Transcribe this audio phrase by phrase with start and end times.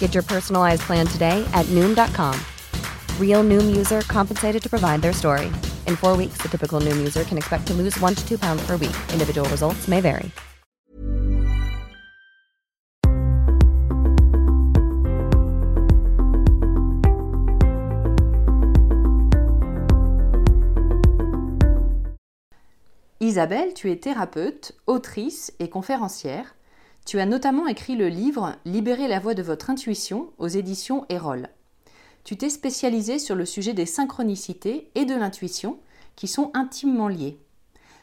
[0.00, 2.34] Get your personalized plan today at Noom.com.
[3.20, 5.46] Real Noom user compensated to provide their story.
[5.86, 8.66] In four weeks, the typical Noom user can expect to lose one to two pounds
[8.66, 8.96] per week.
[9.12, 10.32] Individual results may vary.
[23.20, 26.57] Isabelle, tu es thérapeute, autrice et conférencière.
[27.08, 31.48] Tu as notamment écrit le livre Libérer la voix de votre intuition aux éditions Erol.
[32.22, 35.78] Tu t'es spécialisée sur le sujet des synchronicités et de l'intuition
[36.16, 37.38] qui sont intimement liées.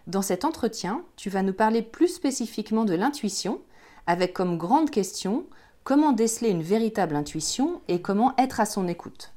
[0.07, 3.61] Dans cet entretien, tu vas nous parler plus spécifiquement de l'intuition
[4.07, 5.45] avec comme grande question
[5.83, 9.33] comment déceler une véritable intuition et comment être à son écoute.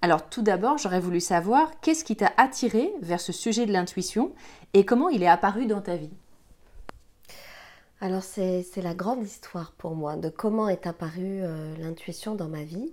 [0.00, 4.32] Alors tout d'abord, j'aurais voulu savoir qu'est-ce qui t'a attiré vers ce sujet de l'intuition
[4.72, 6.14] et comment il est apparu dans ta vie.
[8.02, 12.62] Alors c'est la grande histoire pour moi de comment est apparue euh, l'intuition dans ma
[12.62, 12.90] vie.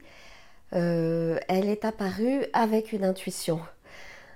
[0.72, 3.60] Euh, elle est apparue avec une intuition.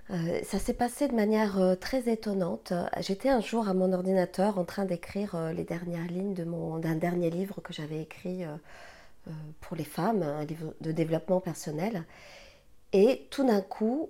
[0.09, 2.73] Euh, ça s'est passé de manière très étonnante.
[2.99, 7.61] J'étais un jour à mon ordinateur en train d'écrire les dernières lignes d'un dernier livre
[7.61, 8.43] que j'avais écrit
[9.61, 12.03] pour les femmes, un livre de développement personnel.
[12.93, 14.09] Et tout d'un coup,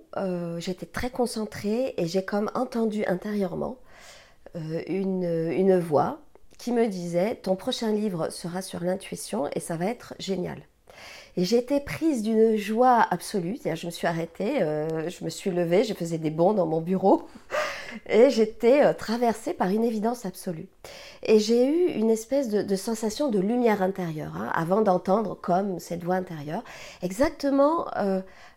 [0.58, 3.78] j'étais très concentrée et j'ai comme entendu intérieurement
[4.54, 6.20] une, voix
[6.58, 10.58] qui me disait Ton prochain livre sera sur l'intuition et ça va être génial.
[11.36, 13.58] Et j'étais prise d'une joie absolue.
[13.64, 16.80] Je me suis arrêtée, euh, je me suis levée, je faisais des bonds dans mon
[16.80, 17.28] bureau
[18.08, 20.68] et j'étais traversée par une évidence absolue.
[21.22, 26.04] Et j'ai eu une espèce de, sensation de lumière intérieure hein, avant d'entendre comme cette
[26.04, 26.62] voix intérieure.
[27.02, 27.86] Exactement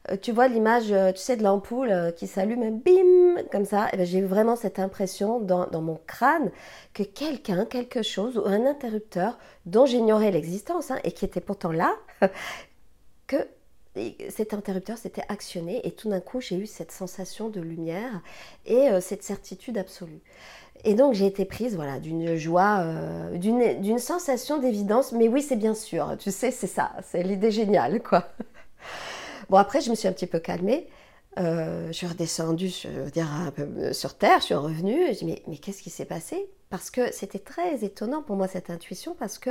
[0.10, 3.88] euh, tu vois l'image, euh, tu sais, de l'ampoule euh, qui s'allume, bim, comme ça.
[3.94, 6.52] Et ben, j'ai eu vraiment cette impression dans, mon crâne
[6.94, 11.72] que quelqu'un, quelque chose, ou un interrupteur dont j'ignorais l'existence, hein, et qui était pourtant
[11.72, 11.96] là,
[13.28, 13.48] que
[14.30, 18.22] cet interrupteur s'était actionné et tout d'un coup j'ai eu cette sensation de lumière
[18.66, 20.22] et cette certitude absolue.
[20.84, 22.86] Et donc j'ai été prise voilà d'une joie,
[23.34, 25.12] d'une sensation d'évidence.
[25.12, 28.30] Mais oui c'est bien sûr, tu sais c'est ça, c'est l'idée géniale quoi.
[29.52, 30.88] Bon, après, je me suis un petit peu calmée.
[31.38, 33.28] Euh, je suis redescendue je veux dire,
[33.60, 35.08] euh, sur Terre, je suis revenue.
[35.14, 36.50] Je dis, mais, qu'est-ce qui s'est passé?
[36.70, 39.50] Parce que c'était très étonnant pour moi, cette intuition, parce que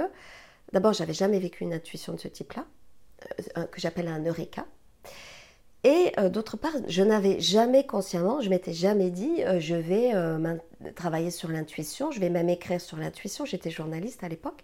[0.72, 2.66] d'abord, j'avais jamais vécu une intuition de ce type-là, euh,
[3.54, 4.66] que j'appelle un eureka.
[5.82, 10.12] Et d'autre part, je n'avais jamais consciemment, je m'étais jamais dit, je vais
[10.94, 13.46] travailler sur l'intuition, je vais même écrire sur l'intuition.
[13.46, 14.62] J'étais journaliste à l'époque.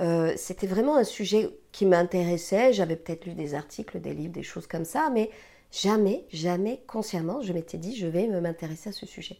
[0.00, 2.72] Euh, c'était vraiment un sujet qui m'intéressait.
[2.72, 5.30] J'avais peut-être lu des articles, des livres, des choses comme ça, mais
[5.70, 9.38] jamais, jamais consciemment, je m'étais dit, je vais m'intéresser à ce sujet.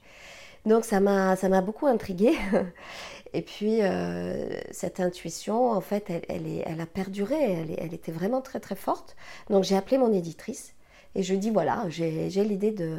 [0.66, 2.36] Donc ça m'a, ça m'a beaucoup intriguée.
[3.34, 8.42] Et puis euh, cette intuition, en fait, elle, elle a perduré, elle, elle, était vraiment
[8.42, 9.16] très très forte.
[9.50, 10.74] Donc j'ai appelé mon éditrice
[11.14, 12.98] et je dis voilà, j'ai, l'idée de...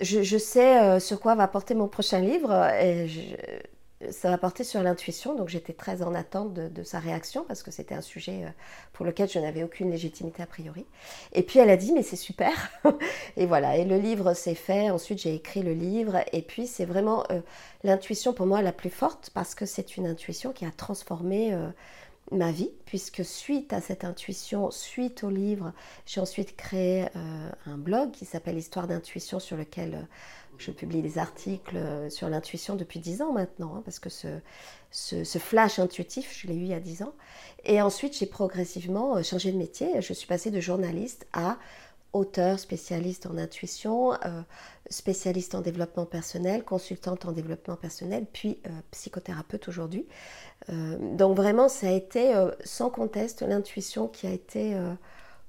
[0.00, 3.20] Je, je sais euh, sur quoi va porter mon prochain livre et je,
[4.08, 7.70] ça va porter sur l'intuition, donc j'étais très en attente de, sa réaction parce que
[7.70, 8.50] c'était un sujet euh,
[8.94, 10.86] pour lequel je n'avais aucune légitimité a priori.
[11.32, 12.70] Et puis elle a dit mais c'est super
[13.36, 14.88] et voilà et le livre s'est fait.
[14.88, 17.40] Ensuite j'ai écrit le livre et puis c'est vraiment euh,
[17.84, 21.68] l'intuition pour moi la plus forte parce que c'est une intuition qui a transformé euh,
[22.32, 25.72] ma vie puisque suite à cette intuition, suite au livre,
[26.06, 27.06] j'ai ensuite créé
[27.66, 30.06] un blog qui s'appelle Histoire d'intuition sur lequel
[30.62, 31.78] je publie des articles
[32.10, 36.62] sur l'intuition depuis 10 ans maintenant, hein, parce que ce, flash intuitif, je l'ai eu
[36.62, 37.14] il y a 10 ans.
[37.64, 40.00] Et ensuite, j'ai progressivement changé de métier.
[40.00, 41.58] Je suis passée de journaliste à
[42.12, 44.42] auteur spécialiste en intuition, euh,
[44.88, 50.06] spécialiste en développement personnel, consultante en développement personnel, puis euh, psychothérapeute aujourd'hui.
[50.70, 52.34] Euh, donc vraiment, ça a été
[52.64, 54.76] sans conteste l'intuition qui a été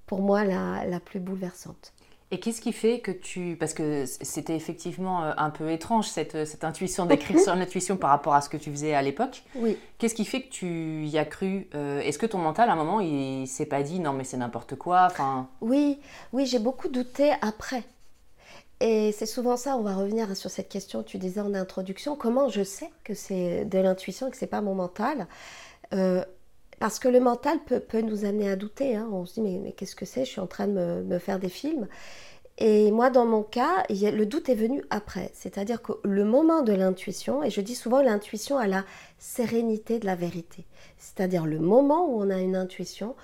[0.06, 1.94] pour moi la plus bouleversante.
[2.34, 3.58] Et qu'est-ce qui fait que tu...
[3.60, 8.10] Parce que c'était effectivement euh, un peu étrange cette, cette intuition d'écrire sur l'intuition par
[8.10, 9.44] rapport à ce que tu faisais à l'époque.
[9.56, 9.78] Oui.
[9.98, 12.78] Qu'est-ce qui fait que tu y as cru euh, Est-ce que ton mental, à un
[12.78, 15.50] moment, il s'est pas dit non mais c'est n'importe quoi enfin...
[15.60, 16.00] Oui,
[16.32, 17.84] oui, j'ai beaucoup douté après.
[18.80, 22.16] Et c'est souvent ça, on va revenir sur cette question que tu disais en introduction.
[22.16, 25.28] Comment je sais que c'est de l'intuition et que c'est pas mon mental?
[25.94, 26.24] Euh,
[26.82, 28.96] parce que le mental peut, nous amener à douter.
[28.96, 29.08] Hein.
[29.12, 30.26] On se dit, mais, qu'est-ce que c'est?
[30.26, 31.88] Je suis en train de me, faire des films.
[32.58, 35.30] Et moi, dans mon cas, le doute est venu après.
[35.36, 38.84] C'est-à-dire que le moment de l'intuition, et je dis souvent l'intuition à la
[39.20, 40.66] sérénité de la vérité.
[40.98, 43.16] C'est-à-dire le moment où on a une intuition,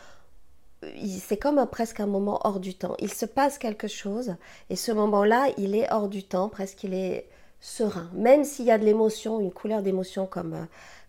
[1.07, 2.95] c'est comme presque un moment hors du temps.
[2.99, 4.35] Il se passe quelque chose,
[4.69, 7.27] et ce moment-là, il est hors du temps, presque il est
[7.59, 8.09] serein.
[8.13, 10.65] Même s'il y a de l'émotion, une couleur d'émotion comme euh,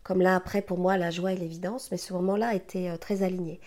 [0.09, 3.23] comme là, après, pour moi, la joie et l'évidence, mais ce moment-là était euh, très
[3.23, 3.61] aligné.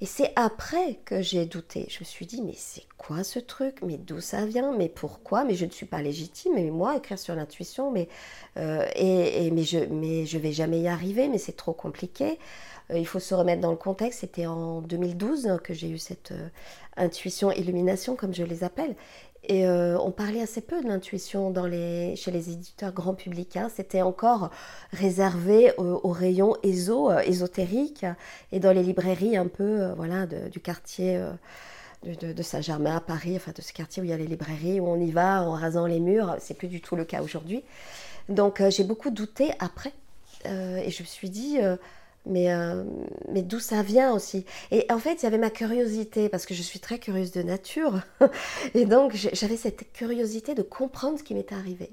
[0.00, 1.86] Et c'est après que j'ai douté.
[1.90, 3.78] Je me suis dit, mais c'est quoi ce truc?
[3.82, 4.72] Mais d'où ça vient?
[4.76, 5.42] Mais pourquoi?
[5.42, 6.52] Mais je ne suis pas légitime.
[6.54, 8.08] Mais moi, écrire sur l'intuition, mais,
[8.56, 12.38] euh, et, mais, je, mais je vais jamais y arriver, mais c'est trop compliqué.
[12.92, 14.20] Euh, il faut se remettre dans le contexte.
[14.20, 16.32] C'était en 2012 que j'ai eu cette
[16.96, 18.94] intuition, illumination, comme je les appelle.
[19.46, 21.52] Et euh, on parlait assez peu de l'intuition
[22.16, 23.56] chez les éditeurs grand public.
[23.56, 23.70] Hein.
[23.74, 24.50] C'était encore
[24.92, 27.20] réservé aux, rayons éso, euh,
[28.52, 31.22] et dans les librairies un peu euh, voilà, du quartier
[32.04, 34.88] de, Saint-Germain à Paris, enfin de ce quartier où il y a les librairies, où
[34.88, 36.36] on y va en rasant les murs.
[36.38, 37.62] C'est plus du tout le cas aujourd'hui.
[38.30, 39.92] Donc j'ai beaucoup douté après.
[40.46, 41.58] et je me suis dit
[42.26, 42.84] mais, euh,
[43.28, 44.44] mais d'où ça vient aussi?
[44.70, 47.42] Et en fait, il y avait ma curiosité, parce que je suis très curieuse de
[47.42, 48.00] nature,
[48.74, 51.92] et donc j'avais cette curiosité de comprendre ce qui m'était arrivé.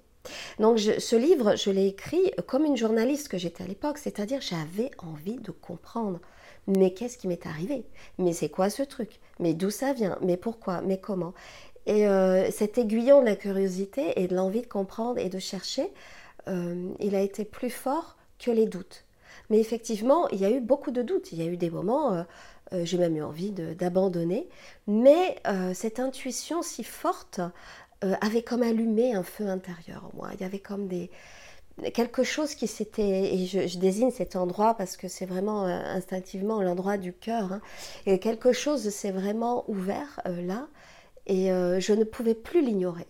[0.59, 4.91] Donc ce livre, je l'ai écrit comme une journaliste que j'étais à l'époque, c'est-à-dire j'avais
[4.99, 6.19] envie de comprendre.
[6.67, 7.85] Mais qu'est-ce qui m'est arrivé?
[8.19, 9.19] Mais c'est quoi ce truc?
[9.39, 10.17] Mais d'où ça vient?
[10.21, 10.81] Mais pourquoi?
[10.81, 11.33] Mais comment?
[11.87, 15.91] Et euh, cet aiguillon de la curiosité et de l'envie de comprendre et de chercher,
[16.47, 19.05] euh, il a été plus fort que les doutes.
[19.51, 21.33] Mais effectivement, il y a eu beaucoup de doutes.
[21.33, 22.23] Il y a eu des moments, euh,
[22.71, 24.47] euh, j'ai même eu envie d'abandonner.
[24.87, 27.41] Mais euh, cette intuition si forte
[28.21, 30.29] avait comme allumé un feu intérieur en moi.
[30.33, 31.11] Il y avait comme des,
[31.93, 36.97] quelque chose qui s'était, et je, désigne cet endroit parce que c'est vraiment instinctivement l'endroit
[36.97, 37.61] du cœur, hein.
[38.07, 40.67] et quelque chose s'est vraiment ouvert là,
[41.27, 43.05] et je ne pouvais plus l'ignorer.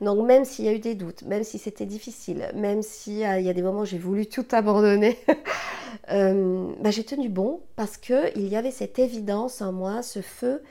[0.00, 3.24] Donc même s'il y a eu des doutes, même si c'était difficile, même s'il y,
[3.24, 5.18] a des moments où j'ai voulu tout abandonner,
[6.10, 10.62] euh, bah, j'ai tenu bon parce qu'il y avait cette évidence en moi, ce feu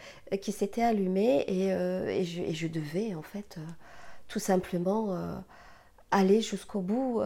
[0.42, 3.62] qui s'était allumé et, euh, je, devais en fait euh,
[4.28, 5.18] tout simplement
[6.12, 7.22] aller jusqu'au bout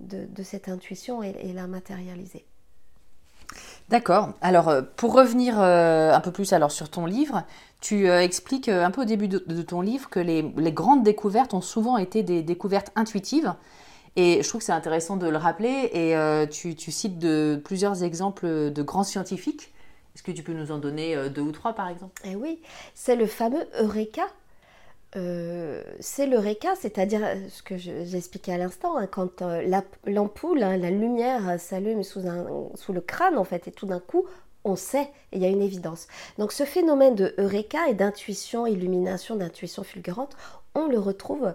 [0.00, 2.44] de, cette intuition et la matérialiser.
[3.90, 4.34] D'accord.
[4.40, 7.42] Alors, euh, pour revenir euh, un peu plus alors sur ton livre,
[7.80, 11.60] tu euh, expliques un peu au début de, ton livre que les, grandes découvertes ont
[11.60, 13.52] souvent été des découvertes intuitives.
[14.14, 15.90] Et je trouve que c'est intéressant de le rappeler.
[15.92, 16.14] Et
[16.50, 19.72] tu, cites de, plusieurs exemples de grands scientifiques.
[20.14, 22.20] Est-ce que tu peux nous en donner deux ou trois, par exemple?
[22.24, 22.60] Eh oui,
[22.94, 24.24] c'est le fameux Eureka
[25.16, 26.38] euh, c'est le
[26.76, 32.04] c'est-à-dire euh, ce que j'expliquais à l'instant, hein, quand euh, l'ampoule, hein, la lumière s'allume
[32.04, 34.26] sous, le crâne en fait, et tout d'un coup,
[34.62, 36.06] on sait, il y a une évidence.
[36.38, 40.36] Donc ce phénomène de Eureka et d'intuition, illumination, d'intuition fulgurante,
[40.74, 41.54] on le retrouve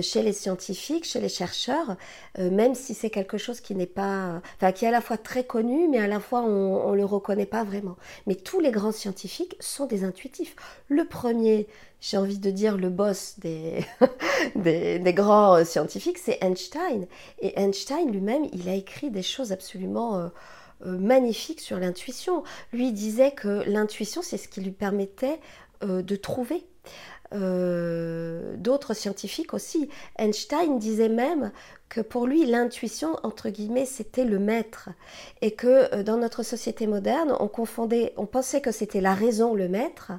[0.00, 1.96] chez les scientifiques, chez les chercheurs,
[2.38, 5.18] euh, même si c'est quelque chose qui n'est pas, enfin qui est à la fois
[5.18, 7.96] très connu, mais à la fois on ne le reconnaît pas vraiment.
[8.26, 10.56] Mais tous les grands scientifiques sont des intuitifs.
[10.88, 11.66] Le premier,
[12.00, 13.84] j'ai envie de dire le boss des,
[14.56, 17.06] des, grands scientifiques, c'est Einstein.
[17.40, 20.28] Et Einstein lui-même, il a écrit des choses absolument euh,
[20.98, 22.42] magnifiques sur l'intuition.
[22.72, 25.38] Lui disait que l'intuition, c'est ce qui lui permettait
[25.84, 26.64] de trouver.
[27.34, 29.88] Euh, d'autres scientifiques aussi.
[30.18, 31.50] Einstein disait même
[31.88, 34.90] que pour lui, l'intuition, entre guillemets, c'était le maître.
[35.40, 39.54] Et que euh, dans notre société moderne, on confondait, on pensait que c'était la raison
[39.54, 40.12] le maître,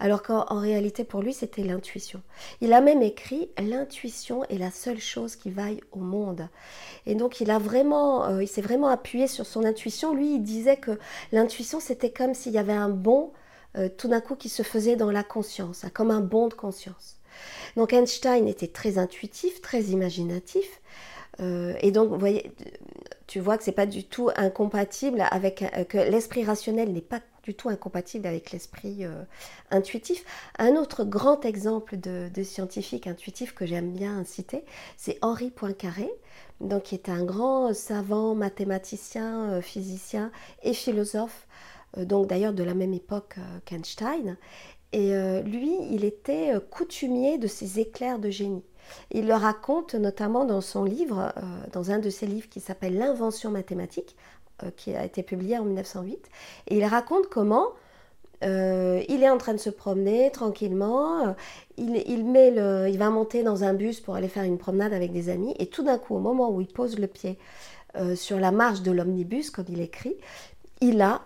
[0.00, 2.22] alors qu'en réalité, pour lui, c'était l'intuition.
[2.62, 6.48] Il a même écrit L'intuition est la seule chose qui vaille au monde.
[7.04, 10.14] Et donc, il a vraiment, euh, il s'est vraiment appuyé sur son intuition.
[10.14, 10.98] Lui, il disait que
[11.32, 13.32] l'intuition, c'était comme s'il y avait un bon
[13.76, 16.54] euh, tout d'un coup qui se faisait dans la conscience, hein, comme un bond de
[16.54, 17.16] conscience.
[17.76, 20.80] Donc Einstein était très intuitif, très imaginatif.
[21.40, 22.52] Euh, et donc, vous voyez,
[23.26, 27.20] tu vois que c'est pas du tout incompatible avec euh, que l'esprit rationnel n'est pas
[27.42, 29.04] du tout incompatible avec l'esprit
[29.72, 30.24] intuitif.
[30.60, 34.64] Un autre grand exemple de, scientifique intuitif que j'aime bien citer,
[34.96, 36.08] c'est Henri Poincaré,
[36.60, 40.30] donc qui est un grand savant, mathématicien, physicien
[40.62, 41.48] et philosophe,
[41.96, 44.36] donc d'ailleurs de la même époque qu'Einstein.
[44.92, 48.64] Et lui, il était coutumier de ces éclairs de génie.
[49.10, 51.40] Il le raconte notamment dans son livre, euh,
[51.72, 54.16] dans un de ses livres qui s'appelle L'invention mathématique,
[54.62, 56.28] euh, qui a été publié en 1908.
[56.68, 57.68] Et il raconte comment
[58.44, 61.36] euh, il est en train de se promener tranquillement,
[61.76, 65.12] il, met le, il va monter dans un bus pour aller faire une promenade avec
[65.12, 67.38] des amis, et tout d'un coup, au moment où il pose le pied
[68.16, 70.16] sur la marche de l'omnibus, comme il écrit,
[70.80, 71.22] il a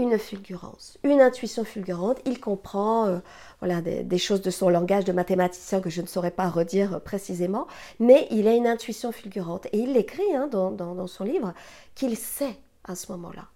[0.00, 2.18] une fulgurance, une intuition fulgurante.
[2.24, 3.18] Il comprend euh,
[3.60, 7.66] voilà, des, choses de son langage de mathématicien que je ne saurais pas redire précisément,
[7.98, 9.66] mais il a une intuition fulgurante.
[9.72, 11.52] Et il l'écrit hein, dans, son livre
[11.94, 13.48] qu'il sait à ce moment-là.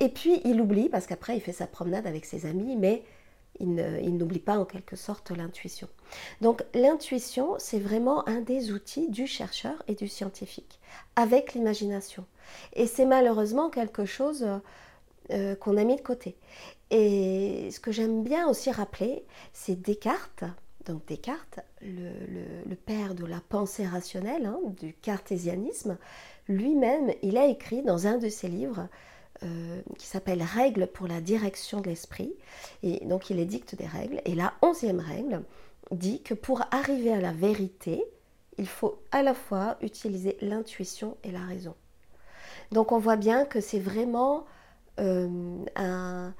[0.00, 3.02] Et puis il oublie, parce qu'après il fait sa promenade avec ses amis, mais
[3.58, 5.88] il n'oublie pas en quelque sorte l'intuition.
[6.42, 10.78] Donc l'intuition, c'est vraiment un des outils du chercheur et du scientifique,
[11.14, 12.26] avec l'imagination.
[12.74, 14.46] Et c'est malheureusement quelque chose
[15.30, 16.36] euh, qu'on a mis de côté.
[16.90, 20.44] Et ce que j'aime bien aussi rappeler, c'est Descartes,
[20.84, 25.98] donc Descartes, le, père de la pensée rationnelle, hein, du cartésianisme,
[26.48, 28.88] lui-même, il a écrit dans un de ses livres
[29.42, 32.32] euh, qui s'appelle Règles pour la direction de l'esprit.
[32.82, 34.20] Et donc il édicte des règles.
[34.24, 35.42] Et la onzième règle
[35.90, 38.04] dit que pour arriver à la vérité,
[38.58, 41.74] il faut à la fois utiliser l'intuition et la raison.
[42.72, 44.46] Donc on voit bien que c'est vraiment
[44.98, 46.32] euh, un,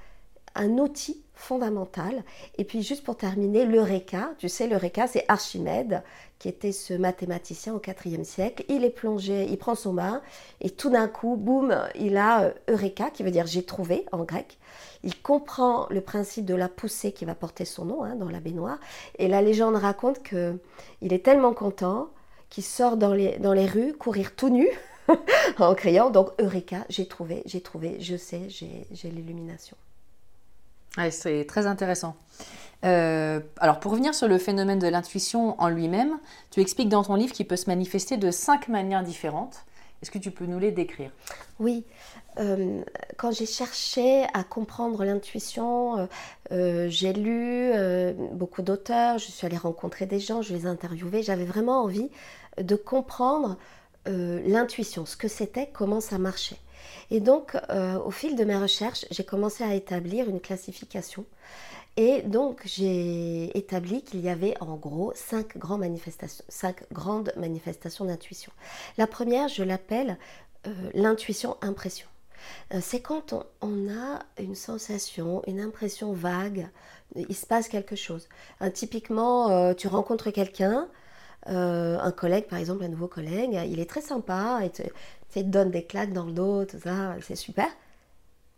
[0.79, 2.23] outil fondamental.
[2.57, 6.01] Et puis juste pour terminer, l'Eureka, tu sais, l'Eureka, c'est Archimède,
[6.39, 8.65] qui était ce mathématicien au IVe siècle.
[8.67, 10.21] Il est plongé, il prend son bain,
[10.61, 14.23] et tout d'un coup, boum, il a euh, Eureka, qui veut dire j'ai trouvé en
[14.23, 14.57] grec.
[15.03, 18.39] Il comprend le principe de la poussée qui va porter son nom hein, dans la
[18.39, 18.79] baignoire.
[19.19, 22.09] Et la légende raconte qu'il est tellement content
[22.49, 24.67] qu'il sort dans les, dans les rues, courir tout nu.
[25.59, 26.09] en criant.
[26.09, 29.77] Donc, Eureka, j'ai trouvé, j'ai trouvé, je sais, j'ai l'illumination.
[31.09, 32.15] c'est très intéressant.
[32.85, 36.19] Euh, alors, pour revenir sur le phénomène de l'intuition en lui-même,
[36.51, 39.63] tu expliques dans ton livre qu'il peut se manifester de cinq manières différentes.
[40.01, 41.09] Est-ce que tu peux nous les décrire?
[41.59, 41.83] Oui.
[42.39, 42.83] Euh,
[43.17, 46.07] quand j'ai cherché à comprendre l'intuition,
[46.51, 47.71] euh, j'ai lu
[48.33, 51.23] beaucoup d'auteurs, je suis allée rencontrer des gens, je les ai interviewés.
[51.23, 52.09] J'avais vraiment envie
[52.61, 53.57] de comprendre
[54.07, 56.57] euh, l'intuition, ce que c'était, comment ça marchait.
[57.11, 61.25] Et donc, euh, au fil de mes recherches, j'ai commencé à établir une classification.
[61.95, 68.05] Et donc, j'ai établi qu'il y avait en gros cinq, grandes manifestations, cinq grandes manifestations
[68.05, 68.51] d'intuition.
[68.97, 70.17] La première, je l'appelle
[70.67, 72.07] euh, l'intuition-impression.
[72.79, 76.69] C'est quand on, a une sensation, une impression vague,
[77.15, 78.29] il se passe quelque chose.
[78.73, 80.87] typiquement, tu rencontres quelqu'un,
[81.49, 84.83] euh, un collègue, par exemple, un nouveau collègue, il est très sympa, il te,
[85.41, 87.67] donne des claques dans le dos, tout ça, c'est super.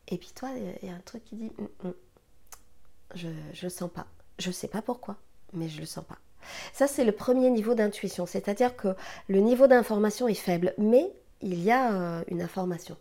[0.07, 0.49] Et puis toi,
[0.81, 1.93] il y a un truc qui dit, hum, hum,
[3.15, 4.07] je ne le sens pas.
[4.37, 5.17] Je ne sais pas pourquoi,
[5.53, 6.17] mais je ne le sens pas.
[6.73, 8.95] Ça, c'est le premier niveau d'intuition, c'est-à-dire que
[9.27, 12.95] le niveau d'information est faible, mais il y a euh, une information.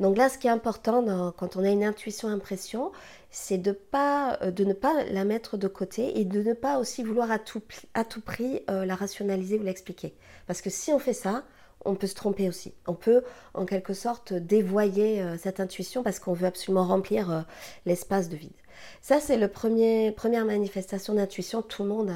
[0.00, 2.92] Donc là, ce qui est important quand on a une intuition-impression,
[3.32, 6.78] c'est de, pas, euh, de ne pas la mettre de côté et de ne pas
[6.78, 7.62] aussi vouloir à tout,
[7.94, 10.14] à tout prix euh, la rationaliser ou l'expliquer.
[10.46, 11.42] Parce que si on fait ça,
[11.84, 12.74] on peut se tromper aussi.
[12.86, 13.24] On peut
[13.54, 17.46] en quelque sorte dévoyer euh, cette intuition parce qu'on veut absolument remplir
[17.86, 18.52] l'espace de vide.
[19.00, 21.62] Ça, c'est la première manifestation d'intuition.
[21.62, 22.12] Tout le monde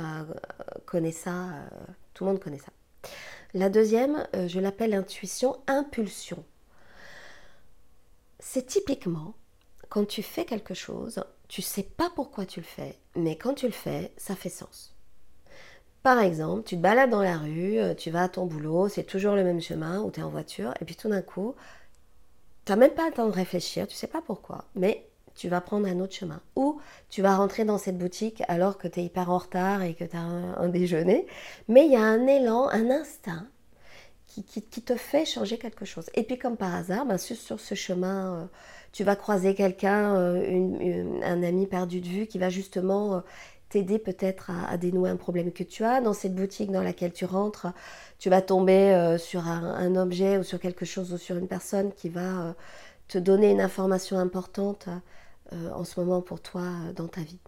[0.84, 1.48] connaît ça.
[2.12, 2.72] tout le monde connaît ça.
[3.54, 6.44] La deuxième, je l'appelle intuition impulsion
[8.38, 9.34] c'est typiquement
[9.88, 13.66] quand tu fais quelque chose, tu sais pas pourquoi tu le fais, mais quand tu
[13.66, 14.94] le fais, ça fait sens.
[16.02, 19.04] Par exemple, tu te balades dans la rue, euh, tu vas à ton boulot, c'est
[19.04, 21.54] toujours le même chemin où tu es en voiture, et puis tout d'un coup,
[22.64, 25.60] tu n'as même pas le temps de réfléchir, tu sais pas pourquoi, mais tu vas
[25.60, 26.40] prendre un autre chemin.
[26.56, 29.94] Ou tu vas rentrer dans cette boutique alors que tu es hyper en retard et
[29.94, 31.26] que tu as un, déjeuner,
[31.68, 33.46] mais il y a un élan, un instinct
[34.44, 36.06] qui, te fait changer quelque chose.
[36.14, 38.44] Et puis comme par hasard, ben, sur, ce chemin, euh,
[38.92, 43.20] tu vas croiser quelqu'un, euh, un ami perdu de vue, qui va justement euh,
[43.68, 46.00] t'aider peut-être à, dénouer un problème que tu as.
[46.00, 47.68] Dans cette boutique dans laquelle tu rentres,
[48.18, 52.08] tu vas tomber sur un, objet ou sur quelque chose ou sur une personne qui
[52.08, 52.54] va
[53.08, 54.88] te donner une information importante
[55.52, 56.62] en ce moment pour toi
[56.94, 57.40] dans ta vie.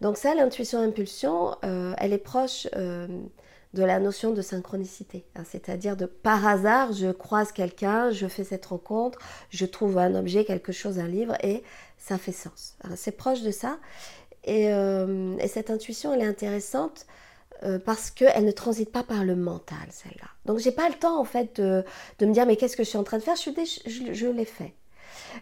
[0.00, 2.66] Donc ça, l'intuition-impulsion, elle est proche
[3.76, 5.24] de la notion de synchronicité.
[5.36, 5.42] Hein.
[5.44, 9.18] C'est-à-dire de par hasard, je croise quelqu'un, je fais cette rencontre,
[9.50, 11.62] je trouve un objet, quelque chose, un livre, et
[11.98, 12.74] ça fait sens.
[12.82, 12.94] Hein.
[12.96, 13.78] C'est proche de ça.
[14.44, 17.06] Et, euh, et, cette intuition, elle est intéressante
[17.86, 20.28] parce qu'elle ne transite pas par le mental, celle-là.
[20.44, 21.84] Donc j'ai pas le temps en fait de,
[22.18, 24.74] de me dire mais qu'est-ce que je suis en train de faire, je l'ai fait.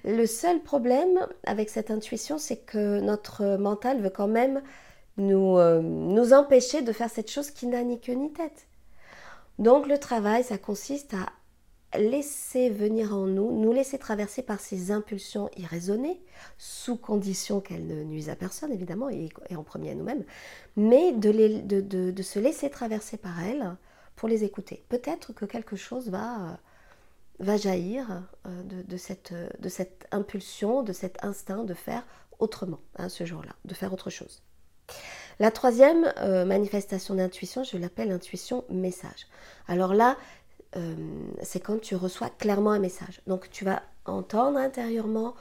[0.04, 4.62] Le seul problème avec cette intuition, c'est que notre mental veut quand même
[5.16, 8.66] nous, euh, nous empêcher de faire cette chose qui n'a ni queue ni tête.
[9.59, 14.90] Donc le travail, ça consiste à laisser venir en nous, nous laisser traverser par ces
[14.90, 16.21] impulsions irraisonnées,
[16.59, 20.25] sous condition qu'elles ne nuisent à personne évidemment, et, en premier à nous-mêmes,
[20.76, 23.76] mais de, se laisser traverser par elles
[24.16, 24.85] pour les écouter.
[24.88, 26.59] Peut-être que quelque chose va
[27.40, 32.06] va jaillir euh, de, cette, de cette impulsion, de cet instinct de faire
[32.38, 34.42] autrement hein, ce jour-là, de faire autre chose.
[35.40, 39.26] La troisième euh, manifestation d'intuition, je l'appelle intuition message.
[39.66, 40.16] Alors là,
[40.76, 40.94] euh,
[41.42, 43.20] c'est quand tu reçois clairement un message.
[43.26, 45.34] Donc tu vas entendre intérieurement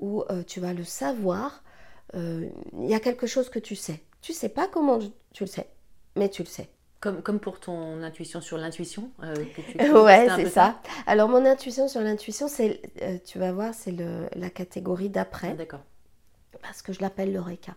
[0.00, 1.62] ou tu vas le savoir.
[2.14, 4.00] Il y a quelque chose que tu sais.
[4.22, 4.98] Tu sais pas comment
[5.32, 5.68] tu le sais,
[6.16, 6.68] mais tu le sais.
[7.00, 9.34] Comme, comme pour ton intuition sur l'intuition euh,
[10.04, 10.78] Ouais, c'est ça.
[11.06, 13.94] Alors, mon intuition sur l'intuition, c'est, euh, tu vas voir, c'est
[14.36, 15.48] la catégorie d'après.
[15.52, 15.80] Ah, d'accord.
[16.62, 17.74] Parce que je l'appelle l'oreca.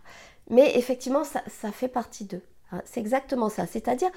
[0.50, 2.42] Mais effectivement, ça, ça fait partie d'eux.
[2.72, 2.82] Hein.
[2.84, 3.66] C'est exactement ça.
[3.66, 4.10] C'est-à-dire,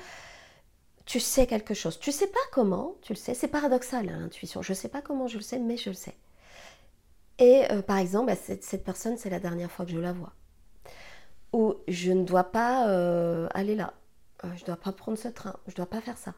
[1.05, 1.99] tu sais quelque chose.
[1.99, 3.33] Tu sais pas comment, tu le sais.
[3.33, 4.61] C'est paradoxal, hein, l'intuition.
[4.61, 6.15] Je sais pas comment je le sais, mais je le sais.
[7.39, 10.11] Et euh, par exemple, bah, cette, cette, personne, c'est la dernière fois que je la
[10.11, 10.33] vois.
[11.53, 13.93] Ou je ne dois pas euh, aller là
[14.43, 16.33] euh, je ne dois pas prendre ce train, je ne dois pas faire ça.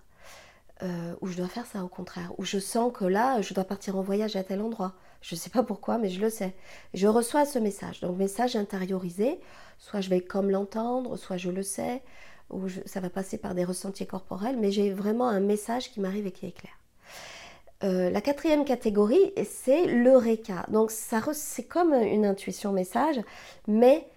[0.82, 2.32] Euh, ou je dois faire ça au contraire.
[2.38, 4.94] Ou je sens que là, je dois partir en voyage à tel endroit.
[5.22, 6.56] Je ne sais pas pourquoi, mais je le sais.
[6.94, 8.00] Je reçois ce message.
[8.00, 9.40] Donc, message intériorisé.
[9.78, 12.02] Soit je vais comme l'entendre, soit je le sais,
[12.50, 16.28] ou ça va passer par des ressentis corporels, mais j'ai vraiment un message qui m'arrive
[16.28, 16.74] et qui est clair.
[17.84, 20.66] Euh, la quatrième catégorie, c'est l'eureka.
[20.70, 23.20] Donc, ça, c'est comme une intuition message,
[23.68, 24.08] mais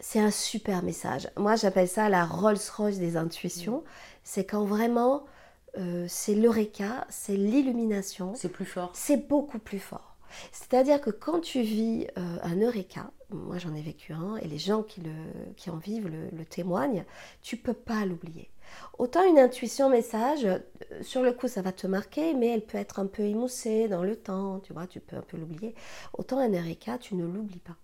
[0.00, 1.28] c'est un super message.
[1.36, 3.84] Moi, j'appelle ça la Rolls-Royce des intuitions.
[4.24, 5.24] C'est quand vraiment
[5.78, 8.34] euh, c'est l'eureka, c'est l'illumination.
[8.34, 8.90] C'est plus fort.
[8.94, 10.16] C'est beaucoup plus fort.
[10.50, 14.58] C'est-à-dire que quand tu vis euh, un eureka, moi j'en ai vécu un, et les
[14.58, 15.12] gens qui, le,
[15.56, 17.04] qui en vivent le, témoignent,
[17.42, 18.48] tu peux pas l'oublier.
[18.98, 20.58] Autant une intuition message, euh,
[21.02, 24.02] sur le coup ça va te marquer, mais elle peut être un peu émoussée dans
[24.02, 25.74] le temps, tu vois, tu peux un peu l'oublier.
[26.14, 27.76] Autant un eureka, tu ne l'oublies pas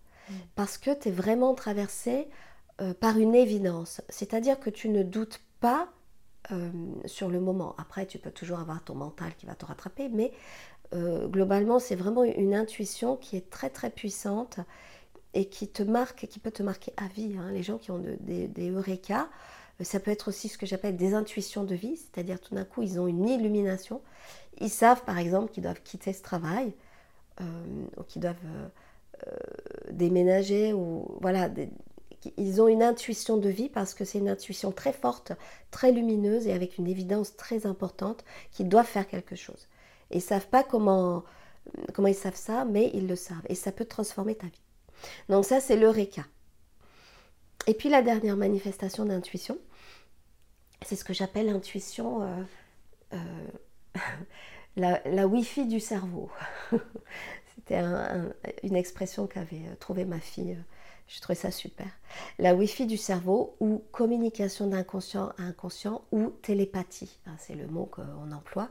[0.54, 2.28] parce que tu es vraiment traversé
[2.80, 4.00] euh, par une évidence.
[4.08, 5.88] C'est-à-dire que tu ne doutes pas
[6.52, 6.70] euh,
[7.04, 7.74] sur le moment.
[7.78, 10.32] Après, tu peux toujours avoir ton mental qui va te rattraper, mais
[10.94, 14.60] euh, globalement, c'est vraiment une intuition qui est très très puissante
[15.34, 17.36] et qui te marque, qui peut te marquer à vie.
[17.38, 17.50] Hein.
[17.52, 19.28] Les gens qui ont des, des eureka,
[19.80, 22.82] ça peut être aussi ce que j'appelle des intuitions de vie, c'est-à-dire tout d'un coup,
[22.82, 24.00] ils ont une illumination.
[24.60, 26.72] Ils savent, par exemple, qu'ils doivent quitter ce travail,
[27.40, 28.34] ou qu'ils doivent
[29.26, 29.36] euh,
[29.90, 31.48] déménager ou voilà,
[32.36, 35.32] ils ont une intuition de vie parce que c'est une intuition très forte,
[35.70, 39.68] très lumineuse et avec une évidence très importante qu'ils doivent faire quelque chose.
[40.10, 41.24] Ils savent pas comment
[41.92, 44.62] comment ils savent ça, mais ils le savent et ça peut transformer ta vie.
[45.28, 46.24] Donc ça c'est l'eureka.
[47.66, 49.58] Et puis la dernière manifestation d'intuition,
[50.82, 52.42] c'est ce que j'appelle l'intuition, euh,
[53.14, 53.98] euh,
[54.76, 56.30] la, la Wi-Fi du cerveau.
[57.54, 57.82] C'était
[58.62, 60.56] une expression qu'avait euh, trouvé ma fille.
[61.08, 61.86] Euh, je trouvais ça super.
[62.38, 67.18] La Wi-Fi du cerveau ou communication d'inconscient à inconscient ou télépathie.
[67.38, 68.68] C'est le mot qu'on emploie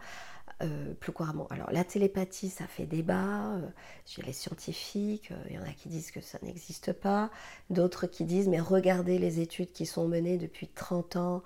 [0.64, 1.48] euh, plus couramment.
[1.50, 3.60] Alors la télépathie, ça fait débat
[4.06, 5.32] chez les scientifiques.
[5.50, 7.30] Il y en a qui disent que ça n'existe pas.
[7.70, 11.44] D'autres qui disent mais regardez les études qui sont menées depuis 30 ans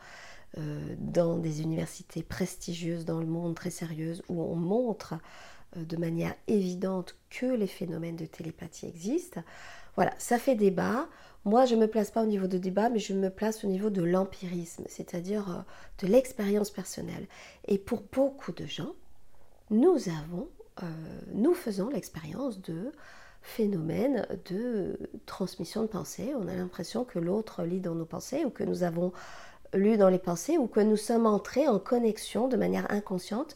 [0.98, 5.16] dans des universités prestigieuses dans le monde, très sérieuses, où on montre
[5.78, 9.42] euh, de manière évidente que les phénomènes de télépathie existent.
[9.96, 11.08] Voilà, ça fait débat.
[11.44, 13.68] Moi, je ne me place pas au niveau de débat, mais je me place au
[13.68, 17.28] niveau de l'empirisme, c'est-à-dire euh, de l'expérience personnelle.
[17.68, 18.94] Et pour beaucoup de gens,
[19.72, 20.48] nous avons,
[20.84, 20.86] euh,
[21.34, 22.92] nous faisons l'expérience de
[23.42, 26.34] phénomènes de transmission de pensée.
[26.38, 29.12] On a l'impression que l'autre lit dans nos pensées ou que nous avons
[29.74, 33.56] lu dans les pensées ou que nous sommes entrés en connexion de manière inconsciente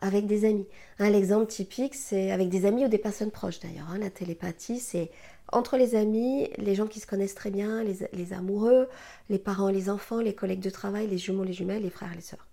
[0.00, 0.66] avec des amis.
[0.98, 3.88] L'exemple typique, c'est avec des amis ou des personnes proches d'ailleurs.
[3.90, 3.98] Hein.
[3.98, 5.10] La télépathie, c'est
[5.54, 8.88] entre les amis, les gens qui se connaissent très bien, les, amoureux,
[9.30, 12.20] les parents les enfants, les collègues de travail, les jumeaux, les jumelles, les frères les
[12.20, 12.46] sœurs.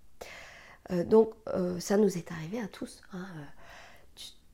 [0.91, 3.01] Euh, donc euh, ça nous est arrivé à tous.
[3.13, 3.25] Hein.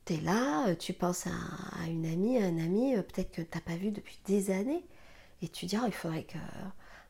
[0.06, 3.48] Tu es là, tu penses à, une amie, à un ami, euh, peut-être que tu
[3.54, 4.84] n'as pas vu depuis des années,
[5.42, 6.38] Et tu dis, ah, il faudrait que.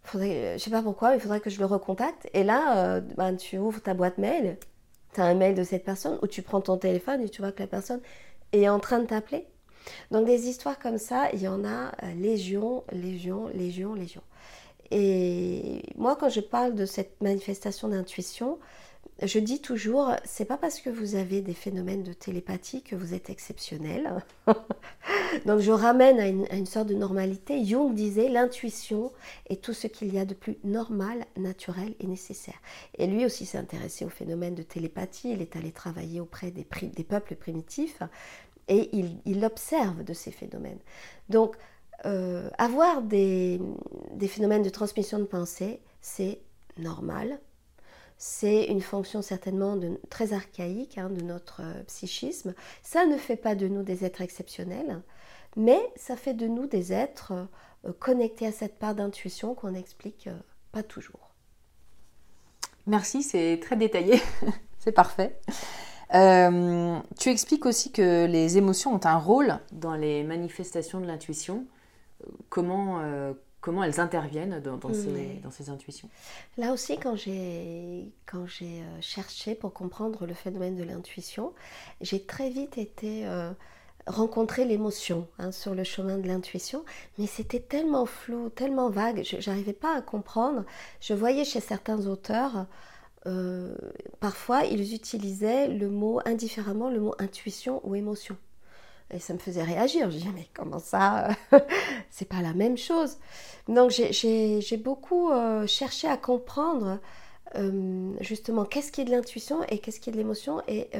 [0.02, 2.28] Faudrait, je sais pas pourquoi, il faudrait que je le recontacte.
[2.32, 4.56] Et là, ben, tu ouvres ta boîte mail,
[5.12, 7.52] tu as un mail de cette personne, ou tu prends ton téléphone et tu vois
[7.52, 8.00] que la personne
[8.52, 9.46] est en train de t'appeler.
[10.10, 14.22] Donc des histoires comme ça, il y en a légion, légion, légion, légion.
[14.90, 18.58] Et moi, quand je parle de cette manifestation d'intuition,
[19.20, 23.14] je dis toujours, c'est pas parce que vous avez des phénomènes de télépathie que vous
[23.14, 24.14] êtes exceptionnel.
[25.46, 27.64] Donc je ramène à une, sorte de normalité.
[27.64, 29.12] Jung disait l'intuition
[29.48, 32.60] est tout ce qu'il y a de plus normal, naturel et nécessaire.
[32.96, 35.32] Et lui aussi s'est intéressé au phénomène de télépathie.
[35.32, 36.64] Il est allé travailler auprès des
[37.04, 38.00] peuples primitifs
[38.68, 40.78] et il, il, observe de ces phénomènes.
[41.28, 41.56] Donc
[42.06, 43.60] euh, avoir des,
[44.28, 46.40] phénomènes de transmission de pensée, c'est
[46.76, 47.40] normal,
[48.18, 49.76] c'est une fonction certainement
[50.08, 52.54] très archaïque hein, de notre euh, psychisme.
[52.82, 55.02] Ça ne fait pas de nous des êtres exceptionnels,
[55.56, 57.32] mais ça fait de nous des êtres
[57.84, 60.28] euh, connectés à cette part d'intuition qu'on n'explique
[60.70, 61.34] pas toujours.
[62.86, 64.20] Merci, c'est très détaillé,
[64.78, 65.40] c'est parfait.
[66.10, 71.64] Tu expliques aussi que les émotions ont un rôle dans les manifestations de l'intuition.
[72.48, 73.00] Comment,
[73.60, 74.80] comment elles interviennent dans,
[75.50, 76.08] ces, intuitions?
[76.56, 81.52] Là aussi, quand j'ai euh, cherché pour comprendre le phénomène de l'intuition,
[82.00, 83.50] j'ai très vite été euh,
[84.06, 86.84] rencontrer l'émotion hein, sur le chemin de l'intuition,
[87.18, 90.64] mais c'était tellement flou, tellement vague, je n'arrivais pas à comprendre.
[91.00, 92.66] Je voyais chez certains auteurs,
[93.26, 93.74] euh,
[94.20, 98.36] parfois ils utilisaient le mot indifféremment, le mot intuition ou émotion.
[99.10, 100.10] Et ça me faisait réagir.
[100.10, 101.28] Je disais, mais comment ça
[102.10, 103.16] C'est pas la même chose.
[103.66, 106.98] Donc j'ai beaucoup euh, cherché à comprendre
[107.56, 110.90] euh, justement qu'est-ce qui est de l'intuition et qu'est-ce qui est de l'émotion et,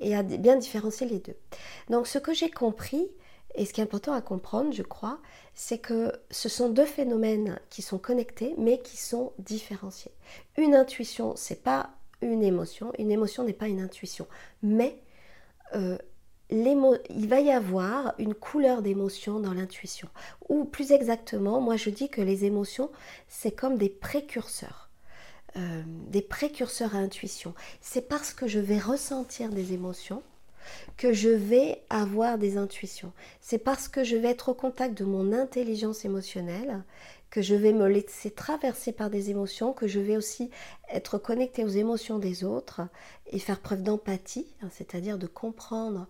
[0.00, 1.36] et, à bien différencier les deux.
[1.90, 3.08] Donc ce que j'ai compris,
[3.54, 5.18] et ce qui est important à comprendre, je crois,
[5.54, 10.12] c'est que ce sont deux phénomènes qui sont connectés mais qui sont différenciés.
[10.56, 14.26] Une intuition, c'est pas une émotion, une émotion n'est pas une intuition,
[14.62, 14.98] mais
[16.50, 20.08] il va y avoir une couleur d'émotion dans l'intuition.
[20.48, 22.90] Ou plus exactement, moi je dis que les émotions,
[23.28, 24.88] c'est comme des précurseurs.
[25.56, 27.54] Euh, des précurseurs à intuition.
[27.80, 30.22] C'est parce que je vais ressentir des émotions
[30.96, 33.12] que je vais avoir des intuitions.
[33.40, 36.82] C'est parce que je vais être au contact de mon intelligence émotionnelle
[37.30, 40.50] que je vais me laisser traverser par des émotions, que je vais aussi
[40.90, 42.80] être connecté aux émotions des autres
[43.26, 46.06] et faire preuve d'empathie, hein, c'est-à-dire de comprendre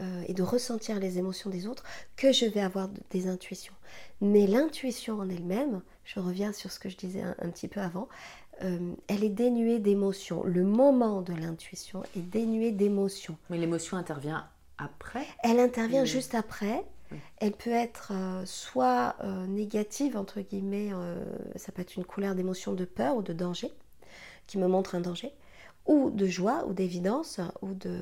[0.00, 1.84] euh, et de ressentir les émotions des autres
[2.16, 3.74] que je vais avoir des intuitions.
[4.20, 8.08] Mais l'intuition en elle-même, je reviens sur ce que je disais un, petit peu avant,
[8.64, 10.42] euh, elle est dénuée d'émotions.
[10.44, 13.36] Le moment de l'intuition est dénué d'émotions.
[13.50, 14.48] Mais l'émotion intervient
[14.78, 16.84] après Elle intervient juste après.
[17.38, 19.16] Elle peut être euh, soit
[19.48, 20.90] négative, entre guillemets,
[21.56, 23.70] ça peut être une couleur d'émotion de peur ou de danger,
[24.46, 25.32] qui me montre un danger,
[25.86, 27.98] ou de joie ou d'évidence, ou de,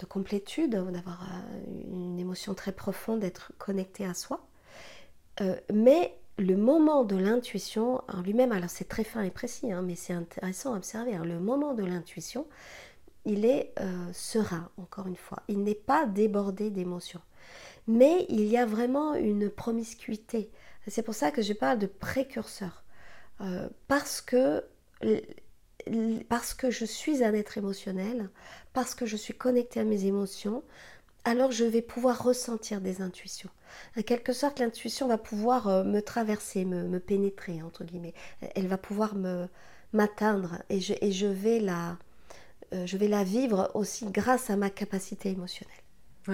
[0.00, 4.46] de complétude, d'avoir euh, une émotion très profonde, d'être connecté à soi.
[5.40, 9.82] Euh, mais le moment de l'intuition en lui-même, alors c'est très fin et précis, hein,
[9.82, 12.46] mais c'est intéressant à observer, hein, le moment de l'intuition,
[13.24, 15.42] il est euh, serein, encore une fois.
[15.48, 17.20] Il n'est pas débordé d'émotions.
[17.86, 20.50] Mais il y a vraiment une promiscuité.
[20.86, 22.84] C'est pour ça que je parle de précurseur.
[23.88, 24.64] parce que
[26.28, 28.30] parce que je suis un être émotionnel,
[28.72, 30.62] parce que je suis connectée à mes émotions,
[31.24, 33.50] alors je vais pouvoir ressentir des intuitions.
[33.96, 38.14] En quelque sorte, l'intuition va pouvoir euh, me traverser, me, pénétrer, entre guillemets.
[38.54, 39.48] Elle va pouvoir me
[39.92, 41.98] m'atteindre et je, et je, vais la,
[42.72, 45.80] euh, je vais la vivre aussi grâce à ma capacité émotionnelle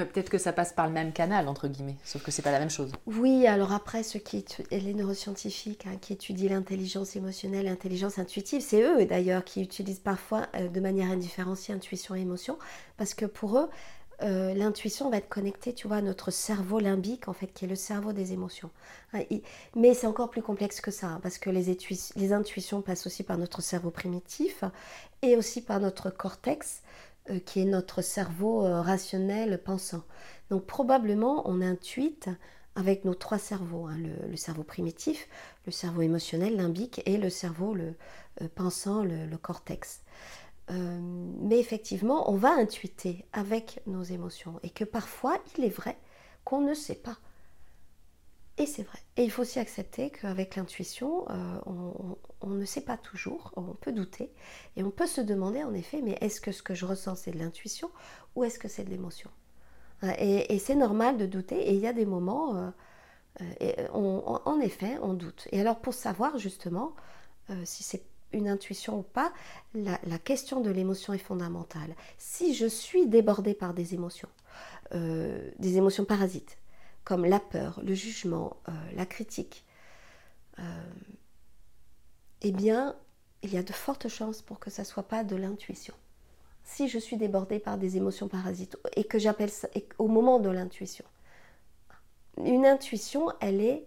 [0.05, 2.59] peut-être que ça passe par le même canal, entre guillemets, sauf que c'est pas la
[2.59, 2.93] même chose.
[3.07, 8.83] Oui, alors après, ceux qui les neuroscientifiques hein, qui étudient l'intelligence émotionnelle, l'intelligence intuitive, c'est
[8.83, 12.59] eux d'ailleurs qui utilisent parfois euh, de manière indifférenciée intuition et émotion,
[12.97, 13.69] parce que pour eux,
[14.23, 17.69] euh, l'intuition va être connectée, tu vois, à notre cerveau limbique, en fait, qui est
[17.69, 18.71] le cerveau des émotions.
[19.13, 19.21] Hein,
[19.75, 21.69] mais c'est encore plus complexe que ça, hein, parce que les,
[22.33, 24.65] intuitions passent aussi par notre cerveau primitif
[25.23, 26.83] et aussi par notre cortex,
[27.31, 30.03] euh, qui est notre cerveau euh, rationnel pensant.
[30.49, 32.31] Donc probablement on intuite
[32.75, 33.99] avec nos trois cerveaux, hein,
[34.29, 35.29] le, cerveau primitif,
[35.67, 37.95] le cerveau émotionnel, limbique, et le cerveau le,
[38.55, 40.03] pensant, le, cortex.
[40.69, 45.97] Mais effectivement, on va intuiter avec nos émotions et que parfois, il est vrai
[46.45, 47.19] qu'on ne sait pas.
[48.59, 48.99] Et c'est vrai.
[49.17, 53.93] Et il faut aussi accepter qu'avec l'intuition, euh, on, ne sait pas toujours, on peut
[53.93, 54.31] douter,
[54.77, 57.33] et on peut se demander en effet, mais est-ce que ce que je ressens c'est
[57.33, 57.91] de l'intuition
[58.35, 59.31] ou est-ce que c'est de l'émotion?
[60.05, 62.71] Euh, Et, c'est normal de douter, et il y a des moments, euh,
[63.61, 65.49] et en effet, on doute.
[65.53, 66.95] Et alors pour savoir justement
[67.65, 68.03] si c'est
[68.33, 69.33] une intuition ou pas,
[69.75, 71.95] la, question de l'émotion est fondamentale.
[72.19, 74.29] Si je suis débordée par des émotions,
[74.93, 76.59] des émotions parasites,
[77.05, 78.57] comme la peur, le jugement,
[78.95, 79.65] la critique,
[82.43, 82.97] eh bien,
[83.43, 85.95] il y a de fortes chances pour que ça ne soit pas de l'intuition.
[86.65, 90.51] Si je suis débordée par des émotions parasites et que j'appelle ça au moment de
[90.51, 91.05] l'intuition,
[92.45, 93.87] une intuition, elle est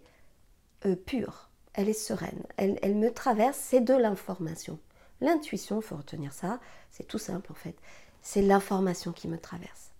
[0.86, 4.78] euh, pure, elle est sereine, elle, elle me traverse, c'est de l'information.
[5.20, 7.76] L'intuition, il faut retenir ça, c'est tout simple en fait,
[8.22, 9.92] c'est l'information qui me traverse.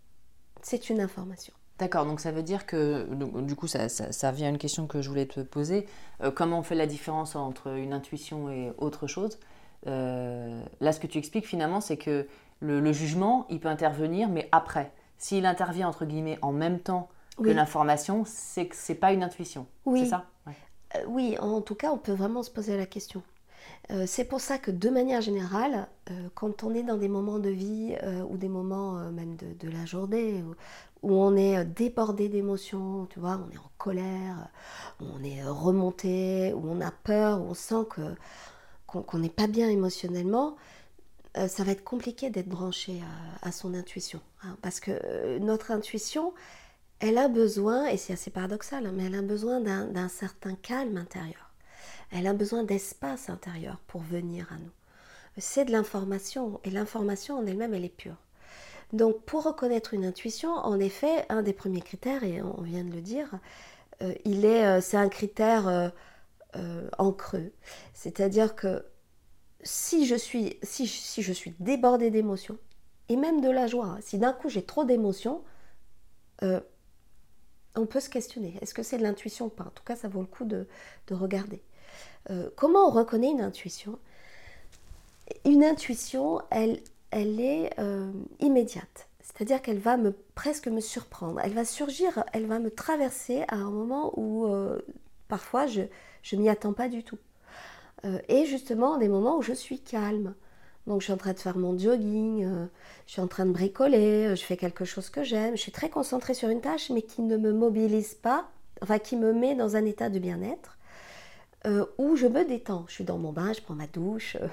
[0.63, 1.55] C'est une information.
[1.81, 3.09] D'accord, donc ça veut dire que,
[3.41, 5.87] du coup, ça, ça, vient à une question que je voulais te poser.
[6.23, 9.39] Euh, comment on fait la différence entre une intuition et autre chose?
[9.87, 12.29] Euh, Là, ce que tu expliques finalement, c'est que
[12.61, 14.93] le, jugement, il peut intervenir, mais après.
[15.17, 17.09] S'il intervient, entre guillemets, en même temps
[17.43, 19.67] que l'information, c'est que c'est pas une intuition.
[19.87, 20.01] Oui.
[20.01, 20.27] C'est ça
[20.97, 23.23] euh, Oui, en tout cas, on peut vraiment se poser la question.
[24.07, 25.89] c'est pour ça que de manière générale,
[26.35, 27.97] quand on est dans des moments de vie
[28.31, 30.45] ou des moments même de, la journée
[31.03, 34.49] où on est euh, débordé d'émotions, tu vois, on est en colère,
[35.01, 38.03] on est euh, remonté, où on a peur, où on sent que
[38.87, 40.57] qu'on n'est pas bien émotionnellement,
[41.37, 43.01] euh, ça va être compliqué d'être branché
[43.41, 44.21] à, son intuition.
[44.43, 46.35] Hein, parce que notre intuition,
[47.01, 50.99] elle a besoin, et c'est assez paradoxal, hein, mais elle a besoin d'un certain calme
[50.99, 51.51] intérieur.
[52.13, 54.71] Elle a besoin d'espace intérieur pour venir à nous.
[55.39, 58.17] C'est de l'information, et l'information en elle-même, elle est pure.
[58.93, 62.93] Donc pour reconnaître une intuition, en effet, un des premiers critères, et on vient de
[62.93, 63.31] le dire,
[64.03, 65.69] euh, euh, c'est un critère
[66.57, 67.53] euh, en creux.
[67.95, 68.85] C'est-à-dire que
[69.63, 72.59] si je suis, si, je suis débordée d'émotions,
[73.09, 75.43] et même de la joie, si d'un coup j'ai trop d'émotions,
[77.77, 78.59] on peut se questionner.
[78.61, 79.65] Est-ce que c'est de l'intuition ou pas?
[79.65, 80.67] En tout cas, ça vaut le coup de,
[81.09, 81.63] de regarder.
[82.57, 83.99] comment on reconnaît une intuition?
[85.45, 86.81] Une intuition, elle,
[87.11, 89.09] elle est euh, immédiate.
[89.21, 91.41] C'est-à-dire qu'elle va me presque me surprendre.
[91.43, 94.81] Elle va surgir, elle va me traverser à un moment où euh,
[95.29, 95.83] parfois je
[96.33, 97.19] ne m'y attends pas du tout.
[98.05, 100.35] Euh, et justement, des moments où je suis calme.
[100.91, 102.45] Donc je suis en train de faire mon jogging,
[103.07, 105.89] je suis en train de bricoler, je fais quelque chose que j'aime, je suis très
[105.89, 108.51] concentrée sur une tâche mais qui ne me mobilise pas,
[108.83, 110.79] enfin qui me met dans un état de bien-être.
[111.67, 112.87] Euh, où je me détends.
[112.89, 114.49] Je suis dans mon bain, je prends ma douche, euh,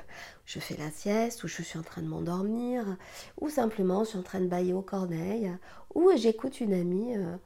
[0.46, 2.98] je fais la sieste, ou je suis en train de m'endormir,
[3.40, 5.52] ou simplement je suis en train de bailler aux corneilles,
[5.96, 7.38] ou j'écoute une amie, euh,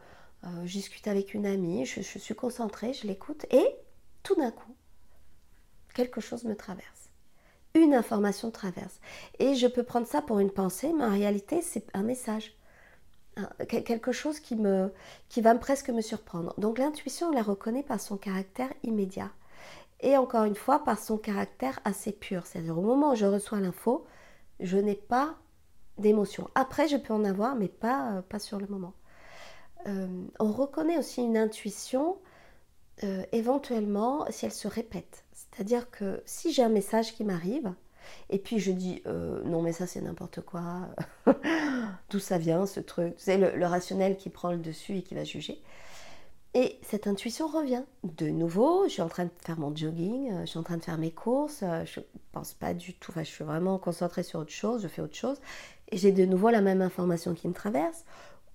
[0.66, 3.68] je discute avec une amie, je suis concentrée, je l'écoute, et
[4.24, 4.76] tout d'un coup,
[5.94, 7.01] quelque chose me traverse.
[7.74, 9.00] Une information traverse.
[9.40, 12.54] Et je peux prendre ça pour une pensée, mais en réalité, c'est un message
[13.68, 16.54] quelque chose qui, va presque me surprendre.
[16.58, 19.32] Donc l'intuition, on la reconnaît par son caractère immédiat
[20.02, 22.46] et encore une fois par son caractère assez pur.
[22.46, 24.06] C'est-à-dire au moment où je reçois l'info,
[24.60, 25.36] je n'ai pas
[25.98, 26.50] d'émotion.
[26.56, 28.94] Après, je peux en avoir, mais pas, euh, sur le moment.
[29.88, 30.08] Euh,
[30.40, 32.18] on reconnaît aussi une intuition
[33.04, 35.26] euh, éventuellement si elle se répète.
[35.52, 37.74] C'est-à-dire que si j'ai un message qui m'arrive,
[38.30, 40.88] et puis je dis non mais ça c'est n'importe quoi,
[42.10, 45.24] d'où ça vient ce truc, c'est le, rationnel qui prend le dessus et qui va
[45.24, 45.62] juger.
[46.54, 47.84] Et cette intuition revient.
[48.04, 50.76] De nouveau, je suis en train de faire mon jogging, euh, je suis en train
[50.76, 53.78] de faire mes courses, euh, je ne pense pas du tout, enfin, je suis vraiment
[53.78, 55.40] concentrée sur autre chose, je fais autre chose,
[55.92, 58.04] et j'ai de nouveau la même information qui me traverse,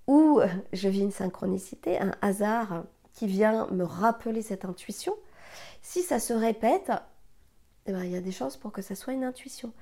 [0.06, 5.14] ou euh, je vis une synchronicité, un hasard qui vient me rappeler cette intuition.
[5.82, 6.90] Si ça se répète,
[7.86, 9.72] eh ben, il y a des chances pour que ça soit une intuition.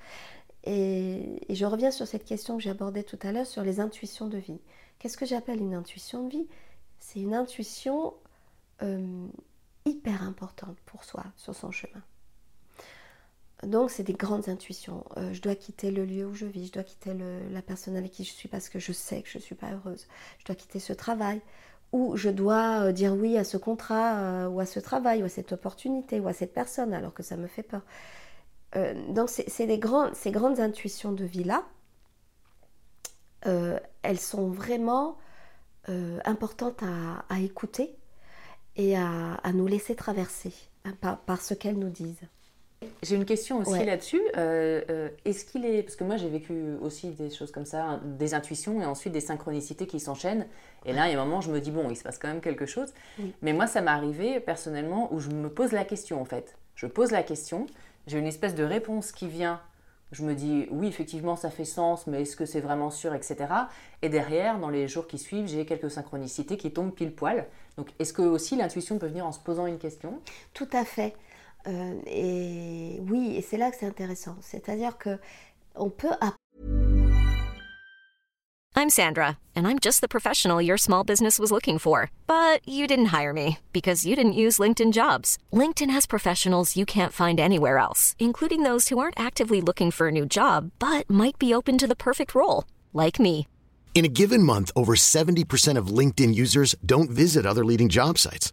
[0.65, 4.29] et je reviens sur cette question que j'ai abordée tout à l'heure sur les intuitions
[4.29, 4.61] de vie.
[4.99, 6.49] Qu'est-ce que j'appelle une intuition de vie?
[6.99, 8.15] C'est une intuition
[8.83, 9.27] euh,
[9.85, 12.03] hyper importante pour soi sur son chemin.
[13.63, 15.05] Donc c'est des grandes intuitions.
[15.17, 18.13] Euh, je dois quitter le lieu où je vis, je dois quitter la personne avec
[18.13, 20.07] qui je suis parce que je sais que je ne suis pas heureuse.
[20.39, 21.41] Je dois quitter ce travail.
[21.93, 25.29] Ou je dois euh, dire oui à ce contrat, ou à ce travail, ou à
[25.29, 27.83] cette opportunité, ou à cette personne, alors que ça me fait peur.
[29.11, 31.65] donc c'est ces grandes intuitions de vie-là,
[34.03, 35.17] elles sont vraiment
[35.91, 36.83] euh, importante
[37.29, 37.95] à, écouter
[38.77, 40.55] et à, nous laisser traverser
[40.87, 40.95] hein,
[41.27, 42.27] par, ce qu'elles nous disent.
[43.03, 44.21] J'ai une question aussi là-dessus.
[44.37, 45.83] Euh, euh, est-ce qu'il est.
[45.83, 49.21] Parce que moi, j'ai vécu aussi des choses comme ça, des intuitions et ensuite des
[49.21, 50.47] synchronicités qui s'enchaînent.
[50.87, 52.29] Et là, il y a un moment, je me dis, bon, il se passe quand
[52.29, 52.93] même quelque chose.
[53.43, 56.57] Mais moi, ça m'est arrivé personnellement où je me pose la question, en fait.
[56.75, 57.67] Je pose la question,
[58.07, 59.61] j'ai une espèce de réponse qui vient
[60.15, 63.37] je me dis oui, effectivement, ça fait sens, mais est-ce que c'est vraiment sûr, etc.
[64.01, 67.47] Et derrière, dans les jours qui suivent, j'ai quelques synchronicités qui tombent pile poil.
[67.77, 70.21] Donc, est-ce que aussi l'intuition peut venir en se posant une question?
[70.53, 71.15] Tout à fait.
[71.67, 74.37] Euh, et oui, et c'est là que c'est intéressant.
[74.41, 75.19] C'est-à-dire que
[75.75, 76.15] on peut
[78.77, 82.11] I'm Sandra, and I'm just the professional your small business was looking for.
[82.27, 85.39] But you didn't hire me because you didn't use LinkedIn jobs.
[85.53, 90.09] LinkedIn has professionals you can't find anywhere else, including those who aren't actively looking for
[90.09, 93.47] a new job but might be open to the perfect role, like me.
[93.95, 98.53] In a given month, over 70% of LinkedIn users don't visit other leading job sites.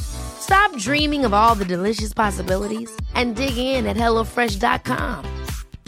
[0.00, 5.24] Stop dreaming of all the delicious possibilities and dig in at HelloFresh.com.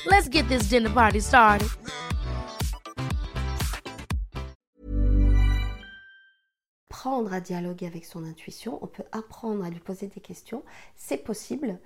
[0.07, 1.69] Let's get this dinner party started.
[7.07, 10.65] apprendre à dialoguer avec son intuition, on peut apprendre à lui poser des questions,
[10.97, 11.79] c'est possible.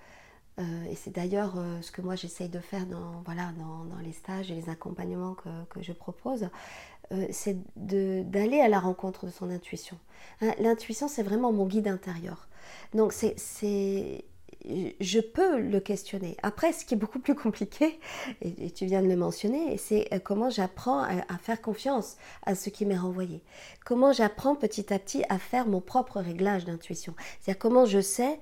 [0.59, 4.01] Euh, et c'est d'ailleurs euh, ce que moi j'essaye de faire dans, voilà, dans, dans,
[4.03, 6.49] les stages et les accompagnements que, que je propose,
[7.13, 9.99] euh, c'est d'aller à la rencontre de son intuition.
[10.41, 12.49] Hein, L'intuition, c'est vraiment mon guide intérieur.
[12.95, 13.37] Donc c'est
[15.01, 16.37] je peux le questionner.
[16.43, 17.99] Après, ce qui est beaucoup plus compliqué,
[18.43, 22.85] et, tu viens de le mentionner, c'est comment j'apprends à, faire confiance à ce qui
[22.85, 23.43] m'est renvoyé.
[23.85, 27.15] Comment j'apprends petit à petit à faire mon propre réglage d'intuition.
[27.41, 28.39] C'est-à-dire comment je sais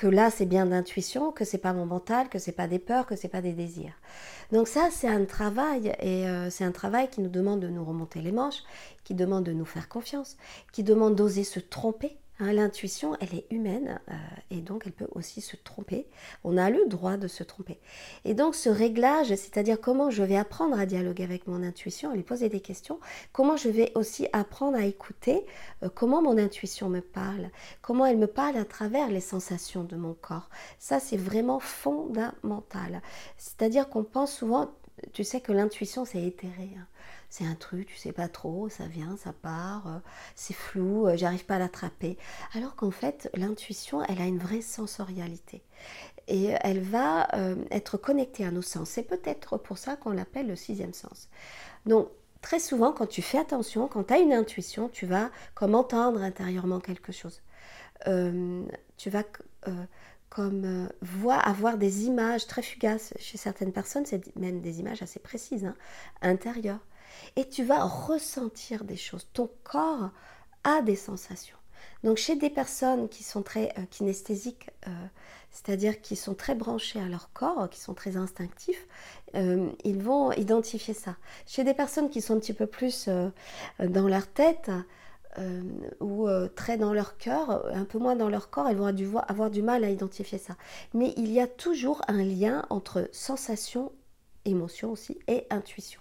[0.00, 3.04] que là c'est bien d'intuition, que c'est pas mon mental, que c'est pas des peurs,
[3.04, 3.92] que c'est pas des désirs.
[4.50, 7.84] Donc ça c'est un travail et euh, c'est un travail qui nous demande de nous
[7.84, 8.62] remonter les manches,
[9.04, 10.38] qui demande de nous faire confiance,
[10.72, 14.14] qui demande d'oser se tromper Hein, l'intuition, elle est humaine euh,
[14.50, 16.06] et donc elle peut aussi se tromper.
[16.42, 17.78] On a le droit de se tromper.
[18.24, 22.14] Et donc ce réglage, c'est-à-dire comment je vais apprendre à dialoguer avec mon intuition, à
[22.14, 22.98] lui poser des questions,
[23.32, 25.44] comment je vais aussi apprendre à écouter,
[25.82, 27.50] euh, comment mon intuition me parle,
[27.82, 30.48] comment elle me parle à travers les sensations de mon corps.
[30.78, 33.02] Ça, c'est vraiment fondamental.
[33.36, 34.70] C'est-à-dire qu'on pense souvent,
[35.12, 36.70] tu sais que l'intuition, c'est éthéré.
[36.78, 36.86] Hein
[37.30, 39.98] c'est un truc, tu sais pas trop, ça vient, ça part, euh,
[40.34, 42.18] c'est flou, euh, j'arrive pas à l'attraper.
[42.54, 45.62] Alors qu'en fait, l'intuition, elle a une vraie sensorialité.
[46.26, 48.90] Et elle va euh, être connectée à nos sens.
[48.90, 51.28] C'est peut-être pour ça qu'on l'appelle le sixième sens.
[51.86, 52.08] Donc,
[52.42, 56.20] très souvent, quand tu fais attention, quand tu as une intuition, tu vas comme entendre
[56.22, 57.42] intérieurement quelque chose.
[58.96, 59.24] tu vas
[60.30, 63.14] comme voir, avoir des images très fugaces.
[63.18, 65.74] Chez certaines personnes, c'est même des images assez précises, hein,
[66.22, 66.80] intérieures
[67.36, 69.28] et tu vas ressentir des choses.
[69.32, 70.10] Ton corps
[70.64, 71.56] a des sensations.
[72.04, 74.90] Donc chez des personnes qui sont très euh, kinesthésiques, euh,
[75.50, 78.86] c'est-à-dire qui sont très branchés à leur corps, qui sont très instinctifs,
[79.34, 81.16] euh, ils vont identifier ça.
[81.46, 83.08] Chez des personnes qui sont un petit peu plus
[83.78, 84.70] dans leur tête
[86.00, 88.86] ou très dans leur cœur, un peu moins dans leur corps, elles vont
[89.28, 90.56] avoir du mal à identifier ça.
[90.94, 93.92] Mais il y a toujours un lien entre sensation,
[94.44, 96.00] émotion aussi, et intuition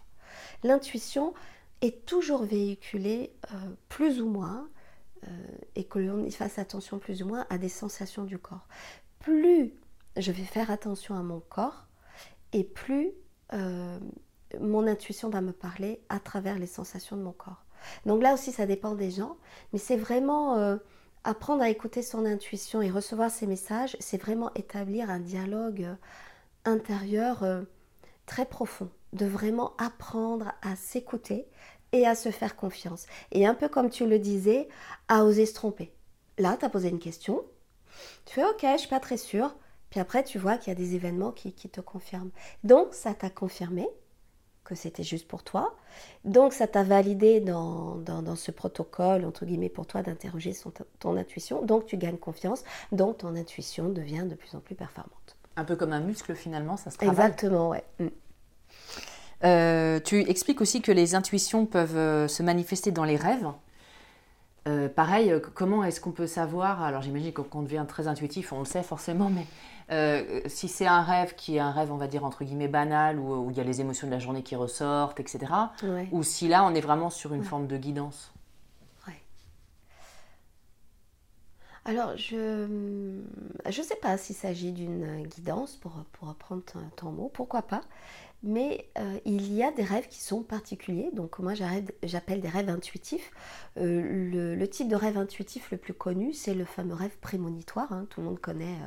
[0.63, 1.33] l'intuition
[1.81, 3.55] est toujours véhiculée euh,
[3.87, 4.69] plus ou moins,
[5.23, 5.27] euh,
[5.75, 8.67] et que l'on y fasse attention plus ou moins à des sensations du corps.
[9.19, 9.73] Plus
[10.17, 11.87] je vais faire attention à mon corps,
[12.51, 13.11] et plus
[13.53, 13.99] euh,
[14.59, 17.63] mon intuition va me parler à travers les sensations de mon corps.
[18.05, 19.37] Donc là aussi, ça dépend des gens,
[19.71, 20.77] mais c'est vraiment
[21.23, 25.87] apprendre à écouter son intuition et recevoir ses messages, c'est vraiment établir un dialogue
[26.65, 27.45] intérieur
[28.25, 31.47] très profond de vraiment apprendre à s'écouter
[31.91, 33.05] et à se faire confiance.
[33.31, 34.67] Et un peu comme tu le disais,
[35.07, 35.91] à oser se tromper.
[36.37, 37.43] Là, tu as posé une question,
[38.25, 39.55] tu fais ok, je suis pas très sûre,
[39.89, 42.31] puis après tu vois qu'il y a des événements qui, te confirment.
[42.63, 43.87] Donc ça t'a confirmé
[44.63, 45.75] que c'était juste pour toi.
[46.25, 50.53] Donc ça t'a validé dans, dans, ce protocole, entre guillemets, pour toi d'interroger
[50.99, 51.65] ton intuition.
[51.65, 55.37] Donc tu gagnes confiance, donc ton intuition devient de plus en plus performante.
[55.55, 57.15] Un peu comme un muscle finalement, ça se travaille.
[57.15, 57.83] Exactement, ouais.
[57.99, 58.07] Mm.
[59.43, 63.47] Euh, tu expliques aussi que les intuitions peuvent euh, se manifester dans les rêves.
[64.67, 68.65] Euh, pareil, comment est-ce qu'on peut savoir Alors j'imagine qu'on devient très intuitif, on le
[68.65, 69.45] sait forcément, mais
[70.47, 73.49] si c'est un rêve qui est un rêve, on va dire, entre guillemets, banal, où,
[73.49, 75.51] il y a les émotions de la journée qui ressortent, etc.
[76.11, 78.31] Ou si là, on est vraiment sur une forme de guidance.
[79.07, 79.19] Ouais.
[81.85, 86.61] Alors, je ne sais pas s'il s'agit d'une guidance, pour, pour reprendre
[86.95, 87.81] ton mot, pourquoi pas.
[88.43, 91.09] Mais euh, il y a des rêves qui sont particuliers.
[91.13, 91.53] Donc moi
[92.03, 93.31] j'appelle des rêves intuitifs.
[93.77, 97.91] Euh, le, type de rêve intuitif le plus connu, c'est le fameux rêve prémonitoire.
[97.91, 98.07] Hein.
[98.09, 98.77] Tout le monde connaît,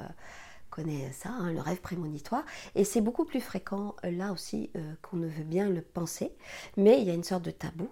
[0.79, 2.45] euh, ça, hein, le rêve prémonitoire.
[2.75, 4.71] Et c'est beaucoup plus fréquent là aussi
[5.03, 6.33] qu'on ne veut bien le penser.
[6.79, 7.91] Mais il y a une sorte de tabou.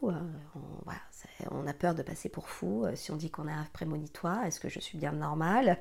[1.50, 4.44] On, a peur de passer pour fou si on dit qu'on a un rêve prémonitoire.
[4.44, 5.78] Est-ce que je suis bien normale?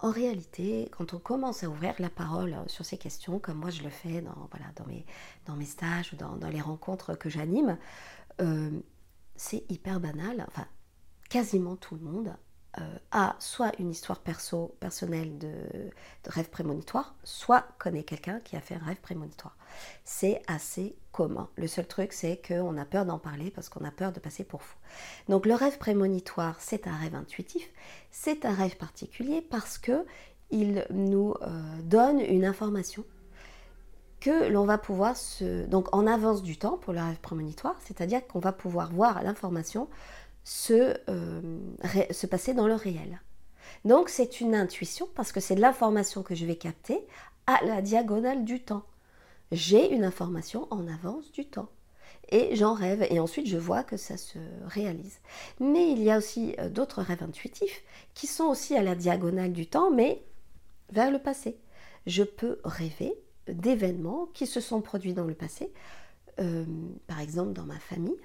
[0.00, 3.82] En réalité, quand on commence à ouvrir la parole sur ces questions, comme moi je
[3.82, 7.76] le fais dans, mes stages ou dans, les rencontres que j'anime,
[8.40, 8.70] euh,
[9.34, 10.44] c'est hyper banal.
[10.46, 10.66] Enfin,
[11.28, 12.36] quasiment tout le monde
[12.78, 15.90] euh, a soit une histoire perso, personnelle de,
[16.26, 19.56] rêve prémonitoire, soit connaît quelqu'un qui a fait un rêve prémonitoire.
[20.04, 21.48] C'est assez commun.
[21.56, 24.44] Le seul truc, c'est qu'on a peur d'en parler parce qu'on a peur de passer
[24.44, 24.76] pour fou.
[25.28, 27.68] Donc le rêve prémonitoire, c'est un rêve intuitif,
[28.10, 30.04] c'est un rêve particulier parce que
[30.50, 33.04] il nous euh, donne une information
[34.20, 35.66] que l'on va pouvoir se...
[35.66, 39.88] Donc en avance du temps pour le rêve prémonitoire, c'est-à-dire qu'on va pouvoir voir l'information
[40.44, 41.58] se, euh,
[42.10, 43.20] se passer dans le réel.
[43.84, 47.06] Donc c'est une intuition parce que c'est de l'information que je vais capter
[47.46, 48.84] à la diagonale du temps.
[49.52, 51.68] J'ai une information en avance du temps.
[52.30, 55.20] Et j'en rêve et ensuite je vois que ça se réalise.
[55.60, 57.82] Mais il y a aussi euh, d'autres rêves intuitifs
[58.12, 60.22] qui sont aussi à la diagonale du temps mais
[60.90, 61.56] vers le passé.
[62.06, 63.14] Je peux rêver
[63.46, 65.72] d'événements qui se sont produits dans le passé,
[66.38, 66.64] euh,
[67.06, 68.16] par exemple dans ma famille,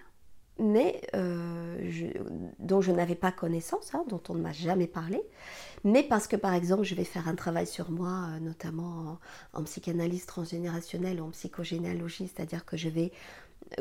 [0.59, 2.11] mais euh,
[2.59, 5.21] dont je n'avais pas connaissance, hein, dont on ne m'a jamais parlé,
[5.83, 9.19] mais parce que par exemple je vais faire un travail sur moi, euh, notamment
[9.53, 13.11] en, psychanalyse transgénérationnelle ou en psychogénéalogie, c'est-à-dire que je vais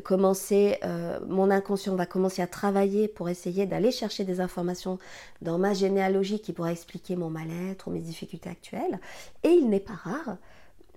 [0.05, 4.99] commencer, euh, mon inconscient va commencer à travailler pour essayer d'aller chercher des informations
[5.43, 8.99] dans ma généalogie qui pourraient expliquer mon mal-être ou mes difficultés actuelles,
[9.43, 10.39] et il n'est pas rare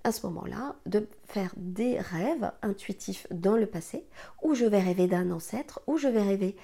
[0.05, 4.05] à ce moment-là de faire des rêves intuitifs dans le passé,
[4.43, 6.55] où je vais rêver d'un ancêtre, où je vais rêver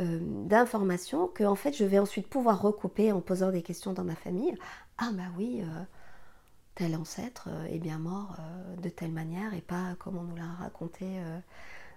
[0.00, 4.04] euh, d'informations que en fait je vais ensuite pouvoir recouper en posant des questions dans
[4.04, 4.54] ma famille.
[4.98, 5.82] Ah bah oui, euh,
[6.74, 8.36] tel ancêtre euh, est bien mort
[8.82, 11.06] de telle manière et pas comme on nous l'a raconté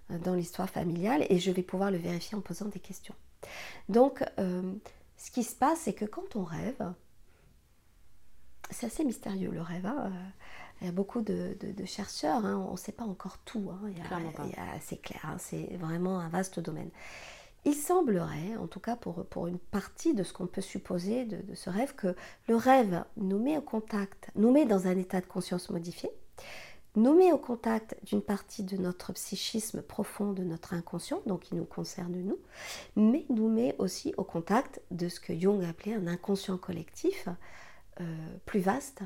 [0.10, 3.16] dans l'histoire familiale, et je vais pouvoir le vérifier en posant des questions.
[3.90, 6.94] Donc, ce qui se passe, c'est que quand on rêve,
[8.70, 9.88] c'est assez mystérieux le rêve.
[9.88, 10.12] Hein,
[10.82, 11.56] il y a beaucoup de,
[11.86, 13.90] chercheurs, hein, on ne sait pas encore tout, hein,
[14.82, 16.90] c'est clair, hein, c'est vraiment un vaste domaine.
[17.68, 21.38] Il semblerait, en tout cas pour, pour une partie de ce qu'on peut supposer de,
[21.38, 22.16] de, ce rêve, que
[22.48, 26.12] le rêve nous met au contact, nous met dans un état de conscience modifié,
[26.96, 31.56] nous met au contact d'une partie de notre psychisme profond, de notre inconscient, donc qui
[31.56, 32.38] nous concerne nous,
[32.96, 37.28] mais nous met aussi au contact de ce que Jung appelait un inconscient collectif
[38.00, 38.04] euh,
[38.46, 39.02] plus vaste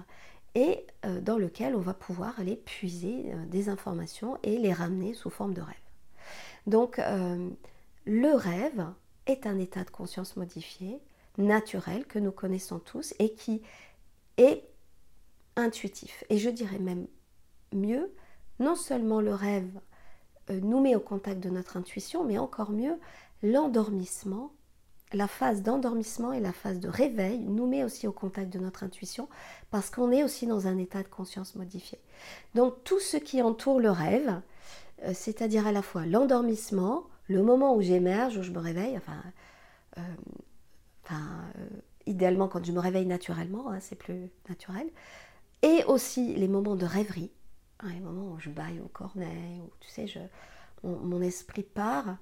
[0.56, 5.14] et euh, dans lequel on va pouvoir aller puiser euh, des informations et les ramener
[5.14, 5.76] sous forme de rêve.
[6.68, 7.50] Donc euh,
[8.06, 8.86] le rêve
[9.26, 11.00] est un état de conscience modifié,
[11.38, 13.62] naturel, que nous connaissons tous et qui
[14.38, 14.64] est
[15.56, 16.24] intuitif.
[16.30, 17.08] Et je dirais même
[17.74, 18.12] mieux,
[18.60, 19.70] non seulement le rêve
[20.50, 22.97] nous met au contact de notre intuition, mais encore mieux,
[23.43, 24.52] l'endormissement
[25.14, 28.84] la phase d'endormissement et la phase de réveil nous met aussi au contact de notre
[28.84, 29.28] intuition
[29.72, 31.99] parce qu'on est aussi dans un état de conscience modifié.
[32.53, 34.41] Donc tout ce qui entoure le rêve,
[35.03, 39.24] euh, c'est-à-dire à la fois l'endormissement, le moment où j'émerge, où je me réveille, enfin,
[39.97, 40.01] euh,
[41.12, 41.16] euh,
[42.05, 44.88] idéalement quand je me réveille naturellement, hein, c'est plus naturel,
[45.64, 47.32] et aussi les moments de rêverie,
[47.80, 50.20] hein, les moments où je baille au cornet, où tu sais, je,
[50.84, 52.18] mon esprit part.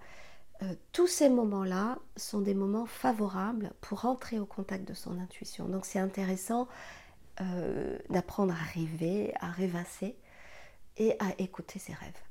[0.64, 5.66] Euh, tous ces moments-là sont des moments favorables pour entrer au contact de son intuition.
[5.66, 6.68] Donc c'est intéressant
[7.42, 10.16] euh, d'apprendre à rêver, à rêvasser
[10.98, 12.22] et à écouter ses rêves.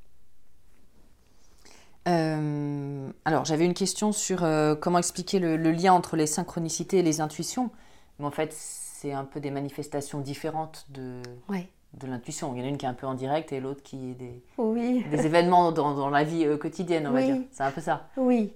[2.09, 4.47] Euh, alors j'avais une question sur
[4.81, 7.71] comment expliquer le, lien entre les synchronicités et les intuitions.
[8.19, 12.55] Mais en fait, c'est un peu des manifestations différentes de, ouais de l'intuition.
[12.55, 14.15] Il y en a une qui est un peu en direct et l'autre qui est
[14.15, 15.05] des, oui.
[15.11, 17.39] des événements dans, dans, la vie euh, quotidienne, on va dire.
[17.51, 18.09] C'est un peu ça.
[18.17, 18.53] Oui.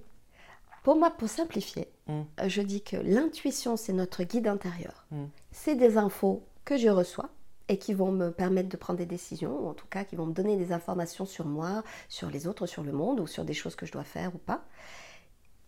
[0.83, 2.13] Pour moi, pour simplifier, mm.
[2.13, 5.07] euh, je dis que l'intuition, c'est notre guide intérieur.
[5.11, 5.25] Mm.
[5.53, 7.31] C'est des infos que je reçois
[7.69, 10.27] et qui vont me permettre de prendre des décisions, ou en tout cas qui vont
[10.27, 13.55] me donner des informations sur moi, sur les autres, sur le monde, ou sur des
[13.55, 14.65] choses que je dois faire ou pas.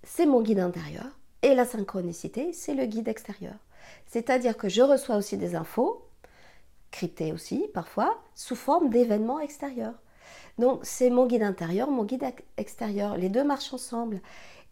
[0.02, 1.06] C'est mon guide intérieur.
[1.42, 3.54] Et la synchronicité, c'est le guide extérieur.
[4.06, 6.04] C'est-à-dire que je reçois aussi des infos
[6.92, 9.94] crypté aussi parfois, sous forme d'événements extérieurs.
[10.58, 12.24] Donc c'est mon guide intérieur, mon guide
[12.56, 14.20] extérieur, les deux marchent ensemble.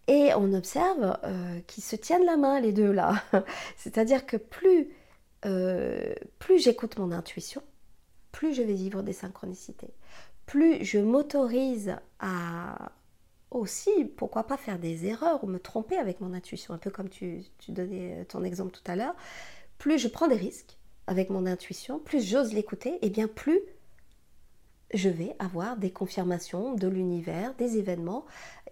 [0.07, 3.23] Et on observe euh, qu'ils se tiennent la main, les deux là.
[3.77, 4.91] C'est-à-dire que plus,
[5.47, 7.63] euh, plus j'écoute mon intuition,
[8.33, 9.95] plus je vais vivre des synchronicités.
[10.47, 12.93] plus je m'autorise à
[13.51, 17.09] aussi, pourquoi pas faire des erreurs ou me tromper avec mon intuition, un peu comme
[17.09, 19.15] tu, tu donnais ton exemple tout à l'heure,
[19.79, 23.61] plus je prends des risques avec mon intuition, plus j'ose l'écouter, et bien plus
[24.93, 28.25] je vais avoir des confirmations de l'univers, des événements,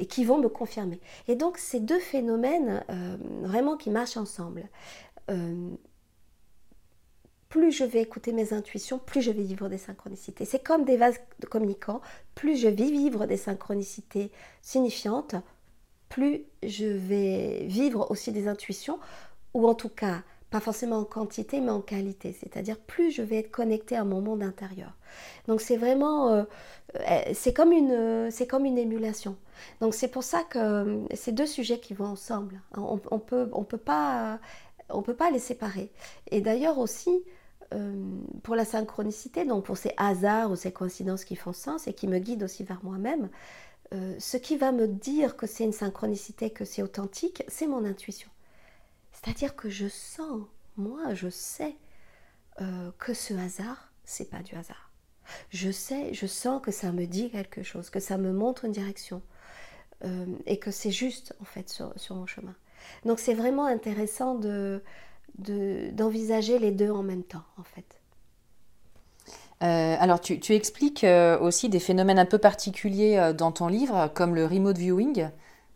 [0.09, 1.01] qui vont me confirmer.
[1.29, 4.69] Et donc ces deux phénomènes euh, vraiment qui marchent ensemble.
[5.31, 5.71] Euh,
[7.49, 10.45] plus je vais écouter mes intuitions, plus je vais vivre des synchronicités.
[10.45, 11.19] C'est comme des vases
[11.51, 12.01] communicants.
[12.35, 15.35] Plus je vais vivre des synchronicités signifiantes,
[16.09, 18.99] plus je vais vivre aussi des intuitions,
[19.55, 22.35] ou en tout cas, pas forcément en quantité, mais en qualité.
[22.39, 24.97] C'est-à-dire, plus je vais être connectée à mon monde intérieur.
[25.47, 26.45] Donc, c'est vraiment, euh,
[26.97, 29.37] euh, c'est comme une, c'est comme une émulation.
[29.81, 32.63] Donc, c'est pour ça que euh, c'est deux sujets qui vont ensemble.
[32.77, 34.39] On, on peut, on peut pas,
[34.89, 35.91] on peut pas les séparer.
[36.31, 37.23] Et d'ailleurs aussi,
[38.43, 42.09] pour la synchronicité, donc pour ces hasards ou ces coïncidences qui font sens et qui
[42.09, 43.29] me guident aussi vers moi-même,
[43.93, 48.31] ce qui va me dire que c'est une synchronicité, que c'est authentique, c'est mon intuition.
[49.23, 50.43] C'est-à-dire que je sens,
[50.77, 51.77] moi, je sais
[52.61, 54.91] euh, que ce hasard, c'est pas du hasard.
[55.51, 58.73] Je sais, je sens que ça me dit quelque chose, que ça me montre une
[58.73, 59.21] direction
[60.05, 62.55] euh, et que c'est juste en fait sur, mon chemin.
[63.05, 64.83] Donc c'est vraiment intéressant de,
[65.93, 68.01] d'envisager les deux en même temps en fait.
[69.63, 71.05] Euh, alors tu expliques
[71.41, 75.29] aussi des phénomènes un peu particuliers dans ton livre, comme le remote viewing.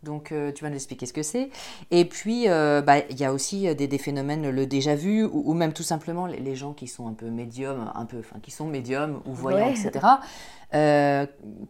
[0.03, 1.49] Donc, euh, tu vas nous expliquer ce que c'est.
[1.91, 5.53] Et puis, euh, bah, il y a aussi euh, des, phénomènes, le déjà vu, ou,
[5.53, 8.67] même tout simplement les, gens qui sont un peu médiums, un peu, enfin, qui sont
[8.67, 9.91] médiums ou voyants, etc.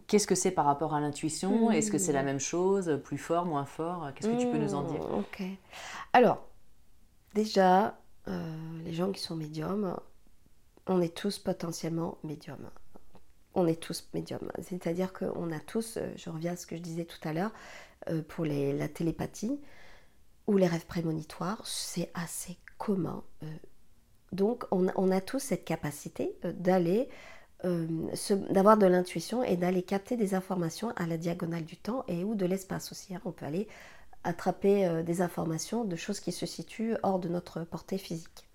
[0.06, 1.70] Qu'est-ce que c'est par rapport à l'intuition?
[1.70, 2.26] Est-ce que c'est la hmm.
[2.26, 4.10] même chose, plus fort, moins fort?
[4.14, 5.00] Qu'est-ce que tu peux nous en dire?
[5.00, 5.42] Hmm, Ok.
[6.12, 6.44] Alors,
[7.34, 7.96] déjà,
[8.84, 9.96] les gens qui sont médiums,
[10.86, 12.70] on est tous potentiellement médiums
[13.54, 14.50] on est tous médiums.
[14.62, 17.52] C'est-à-dire qu'on a tous, je reviens à ce que je disais tout à l'heure,
[18.08, 19.60] euh, pour la télépathie
[20.46, 23.22] ou les rêves prémonitoires, c'est assez commun.
[23.42, 23.46] Euh.
[24.32, 27.08] donc on, a tous cette capacité euh, d'aller,
[28.50, 32.34] d'avoir de l'intuition et d'aller capter des informations à la diagonale du temps et ou
[32.34, 33.14] de l'espace aussi.
[33.14, 33.22] Hein.
[33.24, 33.68] On peut aller
[34.22, 38.48] attraper des informations de choses qui se situent hors de notre portée physique.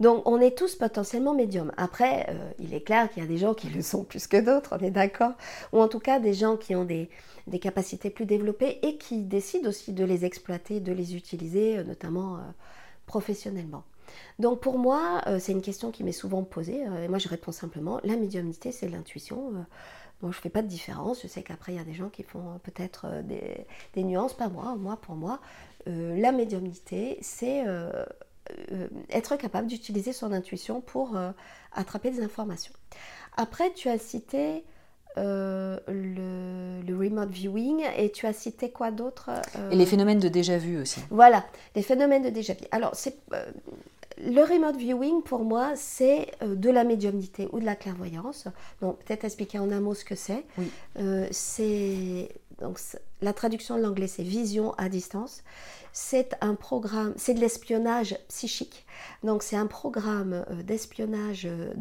[0.00, 1.72] Donc on est tous potentiellement médiums.
[1.76, 4.38] Après, euh, il est clair qu'il y a des gens qui le sont plus que
[4.38, 5.32] d'autres, on est d'accord
[5.72, 7.08] Ou en tout cas des gens qui ont des,
[7.60, 12.36] capacités plus développées et qui décident aussi de les exploiter, de les utiliser, euh, notamment
[12.36, 12.40] euh,
[13.06, 13.84] professionnellement.
[14.38, 18.00] Donc pour moi, c'est une question qui m'est souvent posée, et moi je réponds simplement,
[18.04, 19.50] la médiumnité c'est l'intuition.
[19.50, 19.64] Moi,
[20.22, 21.22] je ne fais pas de différence.
[21.22, 24.76] Je sais qu'après, il y a des gens qui font peut-être des, nuances, pas moi.
[24.76, 25.40] Moi, pour moi,
[25.86, 27.64] la médiumnité, c'est
[29.10, 31.30] être capable d'utiliser son intuition pour euh,
[31.72, 32.72] attraper des informations.
[33.36, 34.64] Après, tu as cité
[35.16, 39.30] euh, le, remote viewing et tu as cité quoi d'autre
[39.70, 41.00] Et les phénomènes de déjà vu aussi.
[41.10, 42.64] Voilà, les phénomènes de déjà vu.
[42.70, 43.16] Alors, c'est
[44.18, 48.46] le remote viewing, pour moi, c'est de la médiumnité ou de la clairvoyance.
[48.80, 50.44] Donc, peut-être expliquer en un mot ce que c'est.
[50.56, 50.70] Oui.
[51.32, 52.28] c'est
[52.60, 52.78] donc
[53.20, 55.42] la traduction de l'anglais, c'est vision à distance
[55.94, 58.84] c'est un programme, c'est de l'espionnage psychique.
[59.22, 61.72] Donc c'est un programme euh, d'espionnage euh,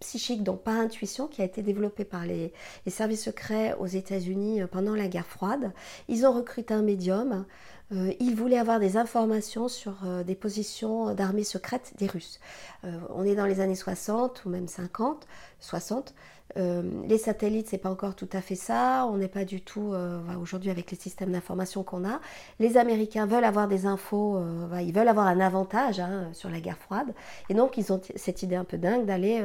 [0.00, 2.52] psychique, donc par intuition, qui a été développé par les,
[2.86, 5.72] services secrets aux États-Unis euh, pendant la guerre froide.
[6.08, 7.46] Ils ont recruté un médium.
[7.90, 9.94] ils voulaient avoir des informations sur
[10.26, 12.40] des positions d'armées secrètes des Russes.
[12.82, 15.26] on est dans les années 60 ou même 50,
[15.60, 16.14] 60.
[16.56, 19.06] Euh, les satellites, c'est pas encore tout à fait ça.
[19.10, 22.20] On n'est pas du tout euh, aujourd'hui avec les systèmes d'information qu'on a.
[22.60, 26.60] Les Américains veulent avoir des infos, euh, ils veulent avoir un avantage hein, sur la
[26.60, 27.14] guerre froide,
[27.48, 29.44] et donc ils ont cette idée un peu dingue d'aller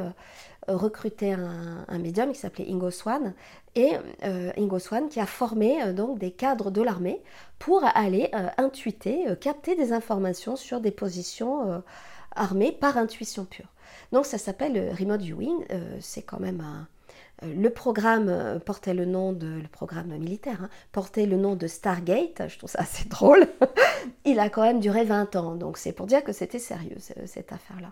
[0.67, 3.33] recruter un, médium qui s'appelait Ingo Swan
[3.75, 3.93] et
[4.57, 7.21] Ingo Swan qui a formé donc des cadres de l'armée
[7.57, 11.81] pour aller intuiter, capter des informations sur des positions
[12.35, 13.67] armées par intuition pure.
[14.11, 15.65] Donc ça s'appelle remote viewing.
[15.99, 16.87] c'est quand même un
[17.43, 21.55] euh, le programme euh, portait le nom de le programme militaire hein, portait le nom
[21.55, 22.47] de Stargate.
[22.47, 23.47] Je trouve ça assez drôle.
[24.25, 27.51] Il a quand même duré 20 ans, donc c'est pour dire que c'était sérieux cette
[27.51, 27.91] affaire-là.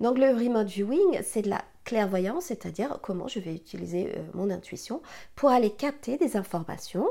[0.00, 4.50] Donc le remote viewing, c'est de la clairvoyance, c'est-à-dire comment je vais utiliser euh, mon
[4.50, 5.02] intuition
[5.34, 7.08] pour aller capter des informations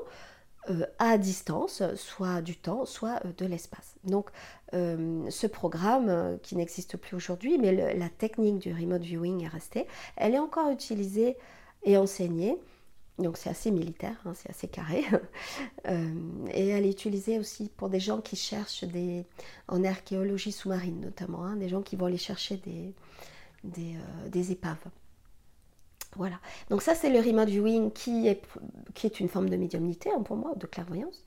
[1.00, 3.96] à distance, soit du temps, soit de l'espace.
[4.04, 4.30] Donc
[4.72, 9.88] ce programme qui n'existe plus aujourd'hui, mais la technique du remote viewing est restée,
[10.18, 11.36] elle est encore utilisée
[11.84, 12.58] et enseignée.
[13.22, 15.04] Donc c'est assez militaire, hein, c'est assez carré.
[15.88, 16.14] Euh,
[16.54, 19.26] et elle est utilisée aussi pour des gens qui cherchent des,
[19.68, 22.94] en archéologie sous-marine notamment, hein, des gens qui vont aller chercher des,
[23.64, 23.96] des,
[24.36, 24.86] euh, épaves.
[26.16, 26.40] Voilà.
[26.70, 30.54] Donc ça, c'est le remote viewing qui est, une forme de médiumnité hein, pour moi,
[30.56, 31.24] de clairvoyance.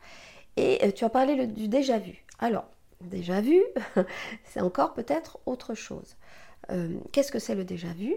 [0.56, 2.24] Et tu as parlé du déjà vu.
[2.38, 2.66] Alors,
[3.00, 3.60] déjà vu,
[4.44, 6.16] c'est encore peut-être autre chose.
[7.12, 8.14] Qu'est-ce que c'est le déjà vu?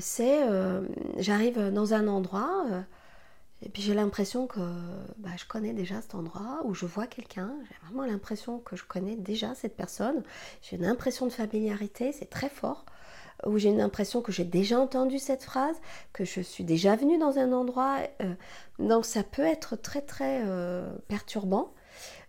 [0.00, 0.40] C'est,
[1.18, 2.66] j'arrive dans un endroit
[3.60, 4.60] et puis j'ai l'impression que
[5.18, 7.52] bah, je connais déjà cet endroit où je vois quelqu'un.
[7.68, 10.22] J'ai vraiment l'impression que je connais déjà cette personne.
[10.62, 12.86] J'ai une impression de familiarité, c'est très fort.
[13.46, 15.76] Où j'ai une impression que j'ai déjà entendu cette phrase,
[16.12, 17.98] que je suis déjà venue dans un endroit.
[18.22, 18.34] Euh,
[18.78, 21.72] donc ça peut être très très euh, perturbant.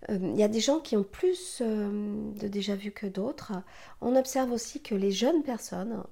[0.10, 3.54] Euh, il y a des gens qui ont plus de déjà vu que d'autres.
[4.02, 6.04] On observe aussi que les jeunes personnes,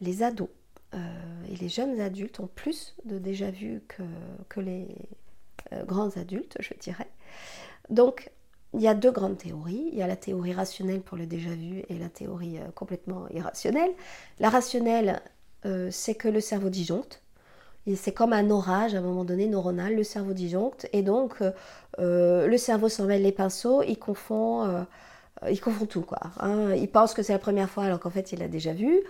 [0.00, 0.48] les ados,
[0.94, 3.82] et les jeunes adultes ont plus de déjà vu
[4.48, 4.88] que, les
[5.72, 7.10] euh, grands adultes, je dirais.
[7.90, 8.30] Donc,
[8.74, 9.88] il y a deux grandes théories.
[9.92, 13.28] Il y a la théorie rationnelle pour le déjà vu et la théorie euh, complètement
[13.30, 13.90] irrationnelle.
[14.40, 15.20] La rationnelle,
[15.90, 17.20] c'est que le cerveau disjoncte.
[17.96, 20.86] C'est comme un orage à un moment donné neuronal, le cerveau disjoncte.
[20.92, 21.42] Et donc,
[21.98, 24.86] le cerveau s'en mêle les pinceaux, il confond,
[25.50, 26.02] il confond tout.
[26.02, 26.74] Quoi, hein.
[26.76, 29.02] Il pense que c'est la première fois alors qu'en fait, il a déjà vu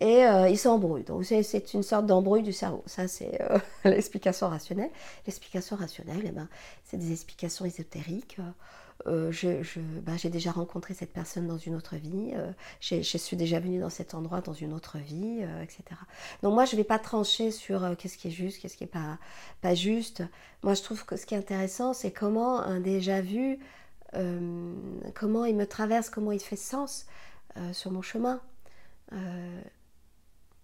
[0.00, 1.04] et euh, il s'embrouille.
[1.04, 2.82] Donc c'est une sorte d'embrouille du cerveau.
[2.86, 4.90] Ça, c'est euh, l'explication rationnelle.
[5.26, 6.48] L'explication rationnelle, eh ben,
[6.84, 8.38] c'est des explications ésotériques.
[9.06, 9.30] Euh,
[10.02, 12.32] ben, j'ai déjà rencontré cette personne dans une autre vie,
[12.80, 15.82] je suis déjà venue dans cet endroit dans une autre vie, etc.
[16.42, 18.90] Donc moi, je ne vais pas trancher sur qu'est-ce qui est juste, qu'est-ce qui n'est
[18.90, 19.18] pas,
[19.60, 20.22] pas juste.
[20.62, 23.58] Moi, je trouve que ce qui est intéressant, c'est comment un déjà vu,
[25.14, 27.06] comment il me traverse, comment il fait sens
[27.72, 28.40] sur mon chemin.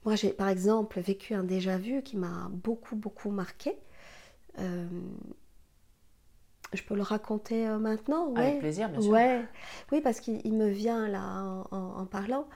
[0.04, 3.76] Moi, j'ai par exemple vécu un déjà-vu qui m'a beaucoup, beaucoup marqué.
[6.72, 8.28] Je peux le raconter euh, maintenant?
[8.28, 8.40] Ouais.
[8.40, 9.10] Avec plaisir, bien sûr.
[9.10, 9.42] Ouais.
[9.90, 12.46] Oui, parce qu'il me vient là en, parlant.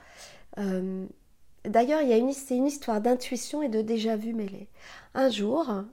[0.57, 1.05] Euh,
[1.65, 4.67] d'ailleurs, il y a une, c'est une histoire d'intuition et de déjà-vu mêlés.
[5.13, 5.83] Un jour,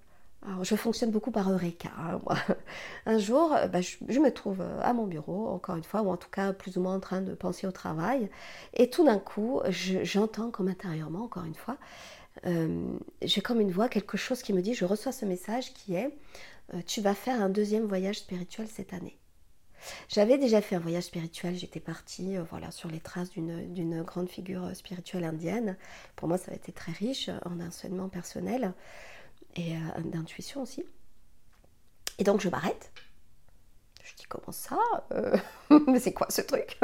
[0.46, 1.90] alors, je fonctionne beaucoup par Eureka.
[1.98, 2.20] Hein,
[3.06, 6.10] un jour, euh, bah, je, me trouve euh, à mon bureau, encore une fois, ou
[6.10, 8.28] en tout cas plus ou moins en train de penser au travail.
[8.74, 11.78] Et tout d'un coup, j'entends comme intérieurement, encore une fois,
[12.46, 12.84] euh,
[13.22, 16.14] j'ai comme une voix, quelque chose qui me dit, je reçois ce message qui est,
[16.86, 19.18] tu vas faire un deuxième voyage spirituel cette année.
[20.08, 24.74] J'avais déjà fait un voyage spirituel, j'étais partie voilà, sur les traces d'une grande figure
[24.74, 25.76] spirituelle indienne.
[26.16, 28.72] Pour moi, ça a été très riche en enseignement personnel
[29.56, 30.84] et euh, d'intuition aussi.
[32.18, 32.92] Et donc je m'arrête.
[34.02, 34.78] Je dis comment ça
[35.12, 35.36] euh,
[35.86, 36.78] Mais c'est quoi ce truc?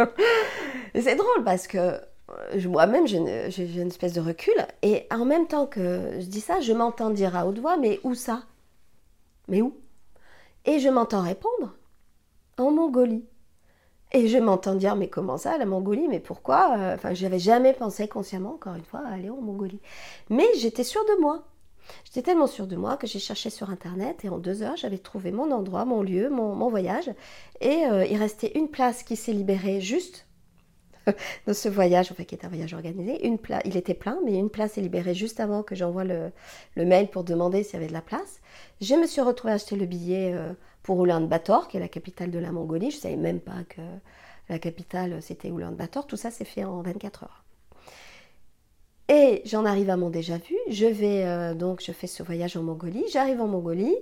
[0.95, 5.67] C'est drôle parce que euh, moi-même j'ai une, espèce de recul et en même temps
[5.67, 8.43] que je dis ça, je m'entends dire à haute voix mais où ça?
[9.51, 9.77] Mais où?
[10.65, 11.75] Et je m'entends répondre
[12.57, 13.25] en Mongolie.
[14.13, 16.09] Et je m'entends dire mais comment ça la Mongolie?
[16.09, 16.75] Mais pourquoi?
[16.95, 19.81] Enfin, j'avais jamais pensé consciemment encore une fois à aller en Mongolie.
[20.31, 21.45] Mais j'étais sûre de moi.
[22.05, 24.99] J'étais tellement sûre de moi que j'ai cherché sur Internet et en deux heures, j'avais
[24.99, 27.11] trouvé mon endroit, mon lieu, mon, voyage.
[27.61, 30.27] Et euh, il restait une place qui s'est libérée juste
[31.47, 33.27] dans ce voyage, enfin qui est un voyage organisé.
[33.27, 36.33] Une il était plein, mais une place est libérée juste avant que j'envoie le,
[36.77, 38.41] mail pour demander s'il y avait de la place.
[38.81, 42.31] Je me suis retrouvée à acheter le billet euh, pour Ulaanbaatar, qui est la capitale
[42.31, 42.91] de la Mongolie.
[42.91, 43.83] Je ne savais même pas que
[44.49, 46.07] la capitale c'était Ulaanbaatar.
[46.07, 47.45] Tout ça s'est fait en 24 heures.
[49.09, 50.57] Et j'en arrive à mon déjà vu.
[50.69, 53.05] Je vais euh, donc, je fais ce voyage en Mongolie.
[53.13, 53.97] J'arrive en Mongolie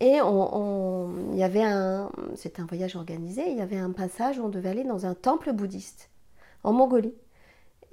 [0.00, 3.42] et on, il y avait un, c'était un voyage organisé.
[3.50, 6.08] Il y avait un passage où on devait aller dans un temple bouddhiste
[6.68, 7.14] en Mongolie.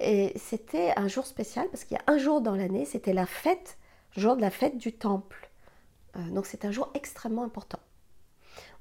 [0.00, 3.24] Et c'était un jour spécial parce qu'il y a un jour dans l'année, c'était la
[3.24, 3.78] fête,
[4.14, 5.50] jour de la fête du temple.
[6.16, 7.78] Euh, donc c'est un jour extrêmement important.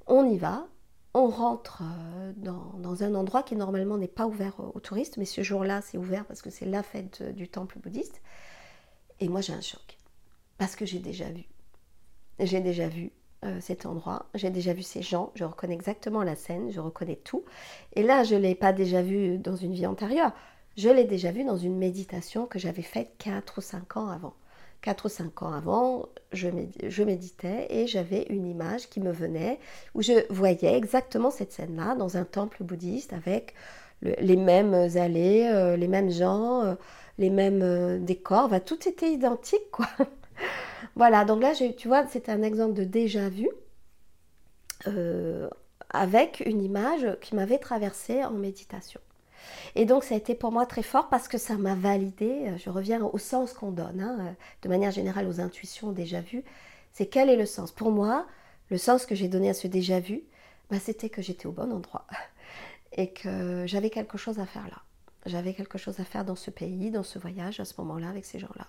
[0.08, 0.68] On y va,
[1.14, 5.44] on rentre euh, dans, un endroit qui normalement n'est pas ouvert aux, touristes, mais ce
[5.44, 8.22] jour-là c'est ouvert parce que c'est la fête euh, du temple bouddhiste.
[9.22, 9.98] Et moi j'ai un choc
[10.58, 11.46] parce que j'ai déjà vu.
[12.40, 13.14] J'ai déjà vu
[13.46, 17.20] euh, cet endroit, j'ai déjà vu ces gens, je reconnais exactement la scène, je reconnais
[17.24, 17.46] tout.
[17.94, 20.32] Et là je ne l'ai pas déjà vu dans une vie antérieure,
[20.78, 24.34] je l'ai déjà vu dans une méditation que j'avais faite 4 ou 5 ans avant.
[24.82, 29.60] 4 ou 5 ans avant, je, méditais et j'avais une image qui me venait
[29.94, 33.54] où je voyais exactement cette scène-là dans un temple bouddhiste avec
[34.02, 36.76] les mêmes allées, euh, les mêmes gens, euh,
[37.18, 39.88] les mêmes décors, tout était identique quoi.
[40.96, 43.50] Voilà, donc là tu vois, c'est un exemple de déjà vu
[45.90, 49.00] avec une image qui m'avait traversée en méditation.
[49.76, 52.48] Et donc ça a été pour moi très fort parce que ça m'a validé.
[52.48, 54.32] Euh, je reviens au sens qu'on donne, hein, euh,
[54.64, 56.44] de manière générale aux intuitions déjà vues.
[56.94, 57.72] C'est quel est le sens?
[57.72, 58.26] Pour moi,
[58.70, 60.24] le sens que j'ai donné à ce déjà vu,
[60.72, 62.08] bah, c'était que j'étais au bon endroit
[62.94, 64.82] et que j'avais quelque chose à faire là.
[65.26, 68.26] J'avais quelque chose à faire dans ce pays, dans ce voyage, à ce moment-là, avec
[68.26, 68.68] ces gens-là.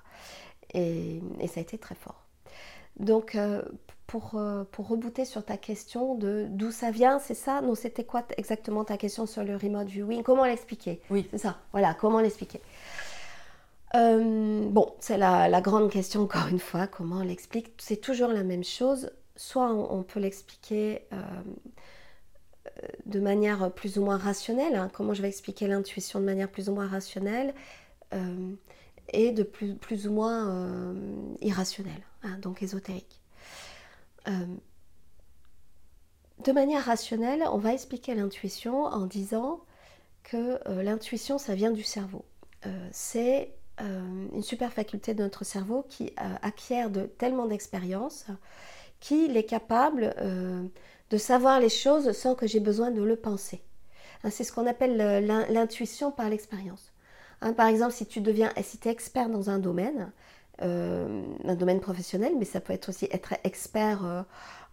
[0.74, 2.26] Et, ça a été très fort.
[2.98, 3.36] Donc,
[4.06, 4.40] pour,
[4.72, 7.60] pour rebooter sur ta question de d'où ça vient, c'est ça?
[7.60, 10.22] Non, c'était quoi exactement ta question sur le remote viewing?
[10.22, 11.00] Comment l'expliquer?
[11.10, 11.26] Oui.
[11.30, 12.60] C'est ça, voilà, comment l'expliquer?
[13.94, 17.72] Bon, c'est la, grande question encore une fois, comment on l'explique?
[17.78, 19.10] C'est toujours la même chose.
[19.36, 21.02] Soit on, peut l'expliquer
[23.06, 24.90] de manière plus ou moins rationnelle, hein.
[24.92, 27.54] comment je vais expliquer l'intuition de manière plus ou moins rationnelle,
[28.14, 28.52] euh,
[29.10, 30.94] et de plus, ou moins euh,
[31.40, 33.20] irrationnelle, hein, donc ésotérique.
[34.28, 34.46] Euh,
[36.44, 39.60] de manière rationnelle, on va expliquer l'intuition en disant
[40.22, 42.24] que l'intuition, ça vient du cerveau.
[42.90, 48.26] c'est une super faculté de notre cerveau qui acquiert de, tellement d'expérience
[49.00, 50.14] qu'il est capable
[51.10, 53.62] de savoir les choses sans que j'ai besoin de le penser.
[54.24, 54.96] Hein, c'est ce qu'on appelle
[55.48, 56.92] l'intuition par l'expérience.
[57.42, 60.10] Hein, par exemple, si tu deviens, si es expert dans un domaine,
[60.62, 64.22] euh, un domaine professionnel, mais ça peut être aussi être expert euh,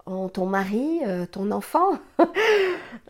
[0.06, 2.00] en ton mari, euh, ton enfant.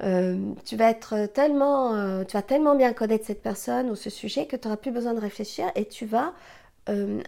[0.65, 4.55] tu vas être tellement, tu vas tellement bien connaître cette personne ou ce sujet que
[4.55, 6.33] tu n'auras plus besoin de réfléchir et tu vas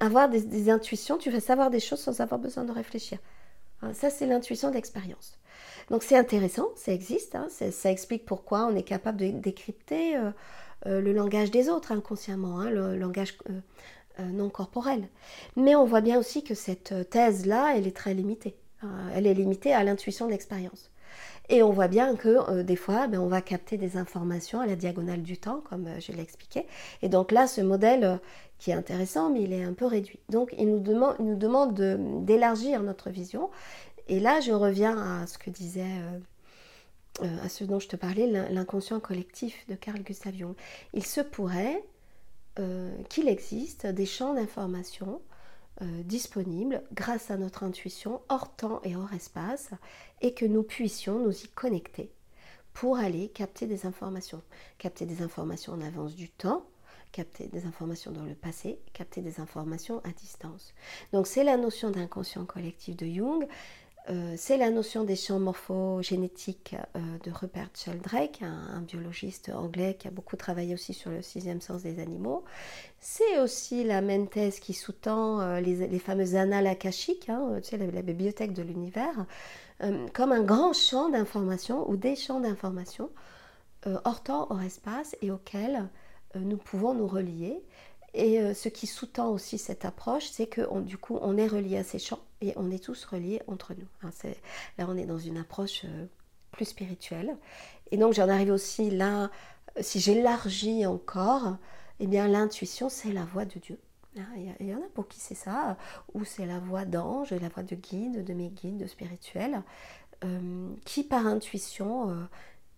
[0.02, 3.20] avoir des, intuitions, tu vas savoir des choses sans avoir besoin de réfléchir.
[3.82, 5.38] Hein, ça, c'est l'intuition d'expérience.
[5.90, 10.18] Donc c'est intéressant, ça existe, hein, ça, explique pourquoi on est capable de décrypter
[10.86, 15.08] euh, euh, le langage des autres inconsciemment, hein, le langage euh, non corporel.
[15.56, 18.56] Mais on voit bien aussi que cette thèse-là, elle est très limitée.
[19.14, 20.92] elle est limitée à l'intuition de l'expérience.
[21.50, 24.76] Et on voit bien que des fois, ben, on va capter des informations à la
[24.76, 26.66] diagonale du temps, comme je l'ai expliqué.
[27.02, 28.20] Et donc là, ce modèle
[28.58, 30.20] qui est intéressant, mais il est un peu réduit.
[30.30, 31.74] Donc il nous demande, nous demande
[32.26, 33.50] d'élargir notre vision
[34.08, 36.20] et là, je reviens à ce que disait, euh, euh,
[37.22, 40.56] à ce dont je te parlais, l'inconscient collectif de Carl Gustav Jung.
[40.94, 41.84] Il se pourrait
[42.60, 45.22] euh, qu'il existe des champs d'information
[45.82, 49.72] disponibles grâce à notre intuition hors temps et hors espace
[50.22, 52.14] et que nous puissions nous y connecter
[52.76, 54.44] pour aller capter des informations.
[54.78, 56.66] Capter des informations en avance du temps,
[57.12, 60.74] capter des informations dans le passé, capter des informations à distance.
[61.14, 63.48] Donc c'est la notion d'inconscient collectif de Jung.
[64.10, 70.08] Euh, c'est la notion des champs morphogénétiques euh, de Rupert Sheldrake, un, biologiste anglais qui
[70.08, 72.44] a beaucoup travaillé aussi sur le sixième sens des animaux.
[73.00, 77.78] C'est aussi la même thèse qui sous-tend euh, les, fameuses annales akashiques, hein, tu sais,
[77.78, 79.26] la, bibliothèque de l'univers,
[80.14, 83.10] comme un grand champ d'information ou des champs d'information
[84.06, 85.90] hors temps, hors espace et auxquels
[86.34, 87.62] nous pouvons nous relier.
[88.14, 91.84] Et ce qui sous-tend aussi cette approche, c'est que du coup, on est relié à
[91.84, 92.22] ces champs
[92.56, 93.88] on est tous reliés entre nous.
[94.04, 94.10] Hein,
[94.78, 96.06] là, on est dans une approche euh,
[96.52, 97.38] plus spirituelle.
[97.92, 99.30] Et donc, j'en arrive aussi là,
[99.80, 101.58] si j'élargis encore,
[102.00, 103.80] eh bien, l'intuition, c'est la voix de Dieu.
[104.18, 104.28] Hein,
[104.60, 105.78] il y en a pour qui c'est ça,
[106.14, 109.62] ou c'est la voix d'ange, la voix de guide, de mes guides spirituels,
[110.24, 112.28] euh, qui par intuition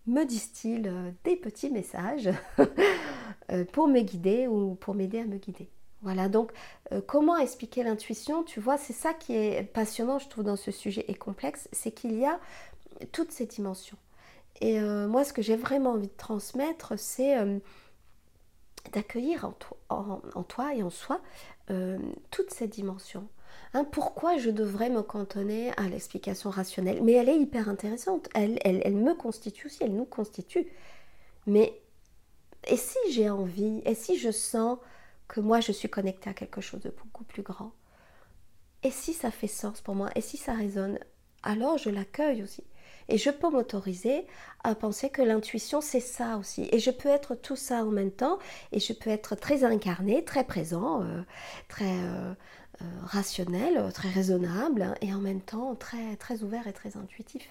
[0.08, 2.30] me disent-ils euh, des petits messages
[3.52, 5.68] euh, pour me guider ou pour m'aider à me guider.
[6.02, 6.52] Voilà, donc
[6.92, 8.44] euh, comment expliquer l'intuition?
[8.44, 11.90] Tu vois, c'est ça qui est passionnant, je trouve, dans ce sujet et complexe, c'est
[11.90, 12.38] qu'il y a
[13.12, 13.96] toutes ces dimensions.
[14.60, 17.36] Et moi, ce que j'ai vraiment envie de transmettre, c'est
[18.92, 19.52] d'accueillir
[19.88, 21.20] en, toi et en soi
[22.32, 23.28] toutes ces dimensions.
[23.74, 27.02] Hein, pourquoi je devrais me cantonner à l'explication rationnelle?
[27.02, 28.28] Mais elle est hyper intéressante.
[28.34, 30.66] Elle, me constitue aussi, elle nous constitue.
[31.46, 31.80] Mais
[32.66, 34.78] et si j'ai envie, et si je sens
[35.28, 37.72] que moi je suis connectée à quelque chose de beaucoup plus grand
[38.82, 40.98] Et si ça fait sens pour moi Et si ça résonne
[41.42, 42.64] Alors je l'accueille aussi.
[43.08, 44.26] Et je peux m'autoriser
[44.64, 46.68] à penser que l'intuition, c'est ça aussi.
[46.72, 48.38] Et je peux être tout ça en même temps.
[48.72, 51.22] Et je peux être très incarné, très présent, euh,
[51.68, 52.34] très, euh,
[52.82, 57.48] euh, rationnel, très raisonnable hein, et en même temps très, très ouvert et très intuitif.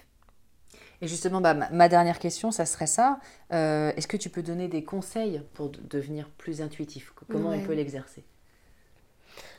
[1.00, 3.20] Et justement, bah, ma dernière question, ça serait ça.
[3.52, 7.12] Euh, est-ce que tu peux donner des conseils pour devenir plus intuitif?
[7.30, 8.24] Comment on peut l'exercer?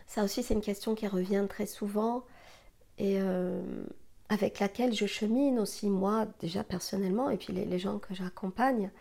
[0.08, 2.24] Ça aussi, c'est une question qui revient très souvent
[2.98, 3.62] et euh,
[4.28, 8.92] avec laquelle je chemine aussi, moi, déjà personnellement, et puis les gens que j'accompagne.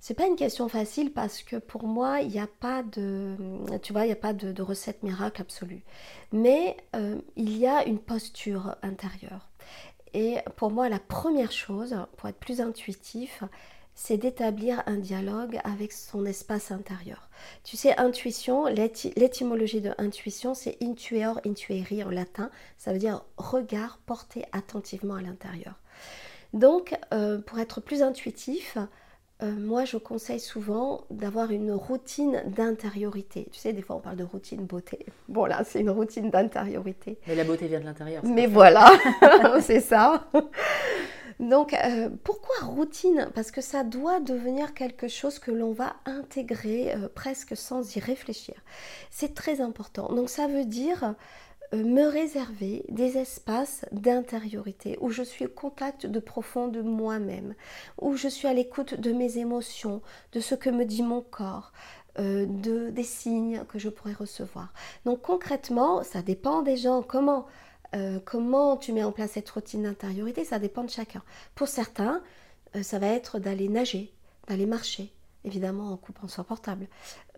[0.00, 3.36] C'est pas une question facile parce que pour moi, il n'y a pas de,
[3.82, 5.82] tu vois, il y a pas de, recette miracle absolue.
[6.32, 9.48] Mais euh, il y a une posture intérieure.
[10.14, 13.42] Et pour moi, la première chose, pour être plus intuitif,
[13.94, 17.30] c'est d'établir un dialogue avec son espace intérieur.
[17.64, 22.50] Tu sais, intuition, l'étymologie de intuition, c'est intueor, intueri en latin.
[22.76, 25.74] Ça veut dire regard porté attentivement à l'intérieur.
[26.52, 28.76] Donc, euh, pour être plus intuitif,
[29.42, 33.46] euh, moi, je conseille souvent d'avoir une routine d'intériorité.
[33.52, 35.04] Tu sais, des fois, on parle de routine beauté.
[35.28, 37.18] Bon, là, c'est une routine d'intériorité.
[37.26, 38.24] Mais la beauté vient de l'intérieur.
[38.24, 38.90] Mais voilà,
[39.60, 40.24] c'est ça.
[41.38, 43.28] Donc, euh, pourquoi routine?
[43.34, 48.00] Parce que ça doit devenir quelque chose que l'on va intégrer euh, presque sans y
[48.00, 48.54] réfléchir.
[49.10, 50.14] C'est très important.
[50.14, 51.14] Donc, ça veut dire
[51.72, 57.54] me réserver des espaces d'intériorité où je suis au contact de profond de moi-même,
[58.00, 60.02] où je suis à l'écoute de mes émotions,
[60.32, 61.72] de ce que me dit mon corps,
[62.18, 64.72] euh, de, des signes que je pourrais recevoir.
[65.04, 67.02] Donc concrètement, ça dépend des gens.
[67.02, 67.46] Comment,
[67.94, 71.22] euh, comment tu mets en place cette routine d'intériorité Ça dépend de chacun.
[71.54, 72.22] Pour certains,
[72.82, 74.12] ça va être d'aller nager,
[74.48, 75.12] d'aller marcher,
[75.46, 76.88] évidemment en coupant son portable.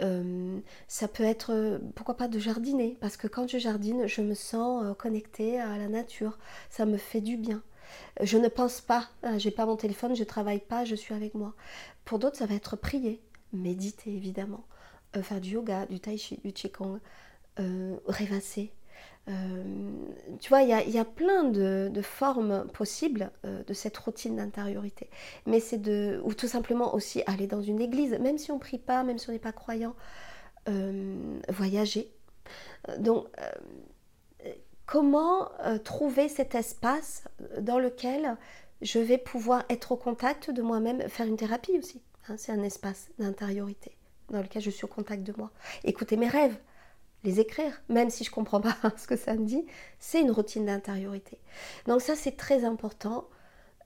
[0.00, 4.22] Euh, ça peut être, euh, pourquoi pas, de jardiner, parce que quand je jardine, je
[4.22, 6.38] me sens euh, connectée à la nature,
[6.70, 7.62] ça me fait du bien.
[8.20, 11.54] Je ne pense pas, j'ai pas mon téléphone, je travaille pas, je suis avec moi.
[12.04, 13.22] Pour d'autres, ça va être prier,
[13.54, 14.64] méditer évidemment,
[15.22, 17.00] faire du yoga, du tai chi, du qigong,
[17.56, 18.72] rêvasser,
[19.28, 19.62] euh,
[20.40, 25.10] tu vois, il y a, plein de, formes possibles euh, de cette routine d'intériorité.
[25.46, 28.60] Mais c'est de, ou tout simplement aussi aller dans une église, même si on ne
[28.60, 29.94] prie pas, même si on n'est pas croyant,
[30.68, 32.10] euh, voyager.
[32.98, 33.26] Donc,
[34.86, 35.50] comment
[35.84, 37.24] trouver cet espace
[37.60, 38.36] dans lequel
[38.80, 42.00] je vais pouvoir être au contact de moi-même, faire une thérapie aussi.
[42.28, 43.96] Hein, c'est un espace d'intériorité
[44.30, 45.50] dans lequel je suis au contact de moi.
[45.84, 46.56] Écouter mes rêves,
[47.24, 49.66] les écrire, même si je ne comprends pas ce que ça me dit,
[49.98, 51.38] c'est une routine d'intériorité.
[51.86, 53.28] Donc ça, c'est très important.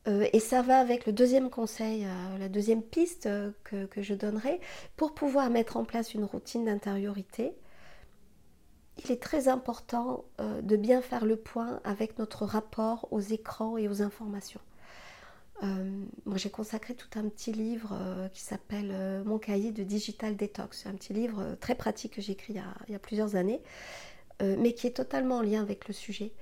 [0.08, 4.14] Euh, et ça va avec le deuxième conseil, euh, la deuxième piste euh, que, je
[4.14, 4.60] donnerai.
[4.96, 7.54] Pour pouvoir mettre en place une routine d'intériorité,
[9.04, 13.88] il est très important de bien faire le point avec notre rapport aux écrans et
[13.88, 14.60] aux informations.
[15.62, 19.84] Euh, moi, j'ai consacré tout un petit livre euh, qui s'appelle euh, Mon cahier de
[19.84, 20.86] digital detox.
[20.86, 23.60] un petit livre très pratique que j'ai écrit il y, a, plusieurs années,
[24.40, 26.32] mais qui est totalement en lien avec le sujet.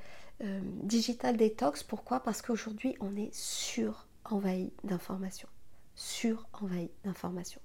[0.40, 2.20] digital detox, pourquoi?
[2.20, 5.48] Parce qu'aujourd'hui, on est sur-envahi d'informations.
[5.96, 7.60] Sur-envahi d'informations.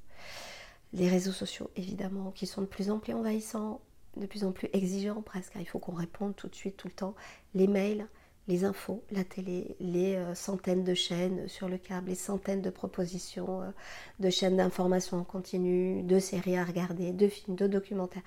[0.91, 3.79] Les réseaux sociaux, évidemment, qui sont de plus en plus envahissants,
[4.17, 5.53] de plus en plus exigeants presque.
[5.57, 7.15] Il faut qu'on réponde tout de suite, tout le temps.
[7.53, 8.07] Les mails,
[8.47, 12.69] les infos, la télé, les euh, centaines de chaînes sur le câble, les centaines de
[12.69, 13.71] propositions euh,
[14.19, 18.21] de chaînes d'information en continu, de séries à regarder, de films, de documentaires.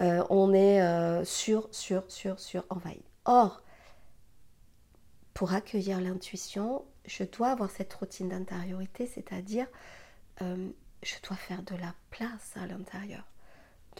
[0.00, 3.02] Euh, on est sur, sur, sur, sur envahi.
[3.24, 3.62] Or,
[5.34, 9.66] pour accueillir l'intuition, je dois avoir cette routine d'intériorité, c'est-à-dire
[10.40, 13.24] je dois faire de la place à l'intérieur,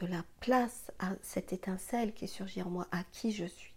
[0.00, 3.74] de la place à cette étincelle qui surgit en moi, à qui je suis.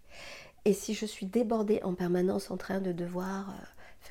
[0.66, 3.50] Et si je suis débordée en permanence en train de devoir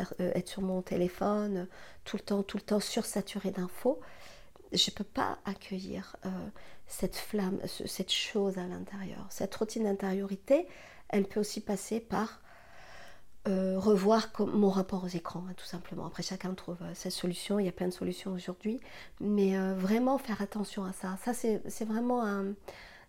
[0.00, 1.64] euh, euh, être sur mon téléphone euh,
[2.04, 4.00] tout le temps, tout le temps sursaturée d'infos,
[4.72, 6.16] je ne peux pas accueillir
[6.86, 9.26] cette flamme, cette chose à l'intérieur.
[9.28, 10.66] Cette routine d'intériorité,
[11.10, 12.40] elle peut aussi passer par
[13.44, 16.06] revoir mon rapport aux écrans, hein, tout simplement.
[16.06, 17.58] Après, chacun trouve sa solution.
[17.58, 18.80] Il y a plein de solutions aujourd'hui.
[19.20, 21.18] Mais vraiment faire attention à ça.
[21.22, 22.54] Ça, c'est vraiment un,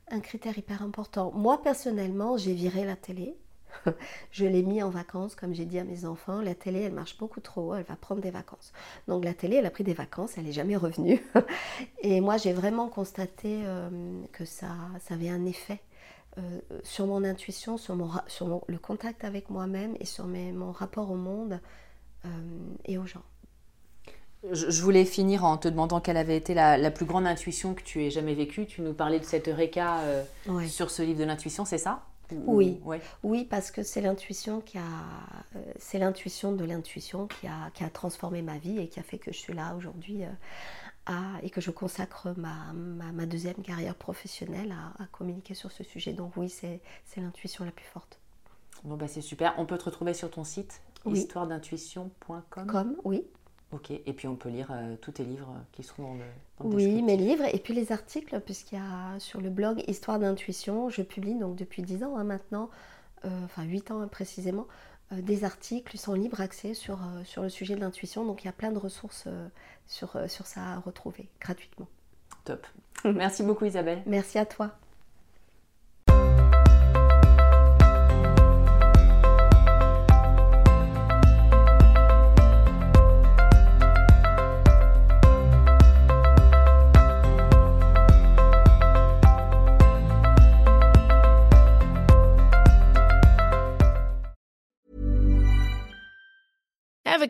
[0.09, 1.31] un critère hyper important.
[1.33, 3.37] Moi, personnellement, j'ai viré la télé.
[4.31, 6.41] je l'ai mis en vacances, comme j'ai dit à mes enfants.
[6.41, 8.71] La télé, elle marche beaucoup trop, elle va prendre des vacances.
[9.07, 11.21] Donc la télé, elle a pris des vacances, elle n'est jamais revenue.
[12.01, 13.89] et moi, j'ai vraiment constaté euh,
[14.31, 15.81] que ça, ça avait un effet
[16.37, 21.11] euh, sur mon intuition, sur, mon, sur le contact avec moi-même et sur mon rapport
[21.11, 21.59] au monde
[22.25, 22.29] euh,
[22.85, 23.23] et aux gens.
[24.51, 28.03] Je voulais finir en te demandant quelle avait été la, plus grande intuition que tu
[28.03, 28.65] aies jamais vécue.
[28.65, 30.23] Tu nous parlais de cette Eureka euh,
[30.67, 32.03] sur ce livre de l'intuition, c'est ça
[32.45, 32.77] Oui,
[33.23, 34.81] oui, parce que c'est l'intuition qui a,
[35.55, 39.03] euh, c'est l'intuition de l'intuition qui a, qui a transformé ma vie et qui a
[39.03, 40.23] fait que je suis là aujourd'hui
[41.09, 46.11] euh, et que je consacre ma, ma, deuxième carrière professionnelle à, communiquer sur ce sujet.
[46.11, 46.81] Donc oui, c'est
[47.15, 48.19] l'intuition la plus forte.
[48.83, 49.53] Bon bah c'est super.
[49.57, 51.19] On peut te retrouver sur ton site oui.
[51.19, 52.67] histoiredintuition.com.
[52.67, 53.23] Comme, oui.
[53.73, 56.03] Ok, et puis on peut lire euh, tous tes livres qui seront
[56.59, 59.83] dans le, Oui, mes livres, et puis les articles, puisqu'il y a sur le blog
[59.87, 62.69] Histoire d'intuition, je publie donc depuis 10 ans hein, maintenant,
[63.25, 64.67] euh, enfin 8 ans précisément,
[65.11, 68.49] euh, des articles, sont libre accès sur, sur le sujet de l'intuition, donc il y
[68.49, 69.27] a plein de ressources
[69.87, 71.87] sur, sur ça à retrouver gratuitement.
[72.45, 72.67] Top.
[73.05, 74.03] Merci beaucoup Isabelle.
[74.05, 74.77] Merci à toi.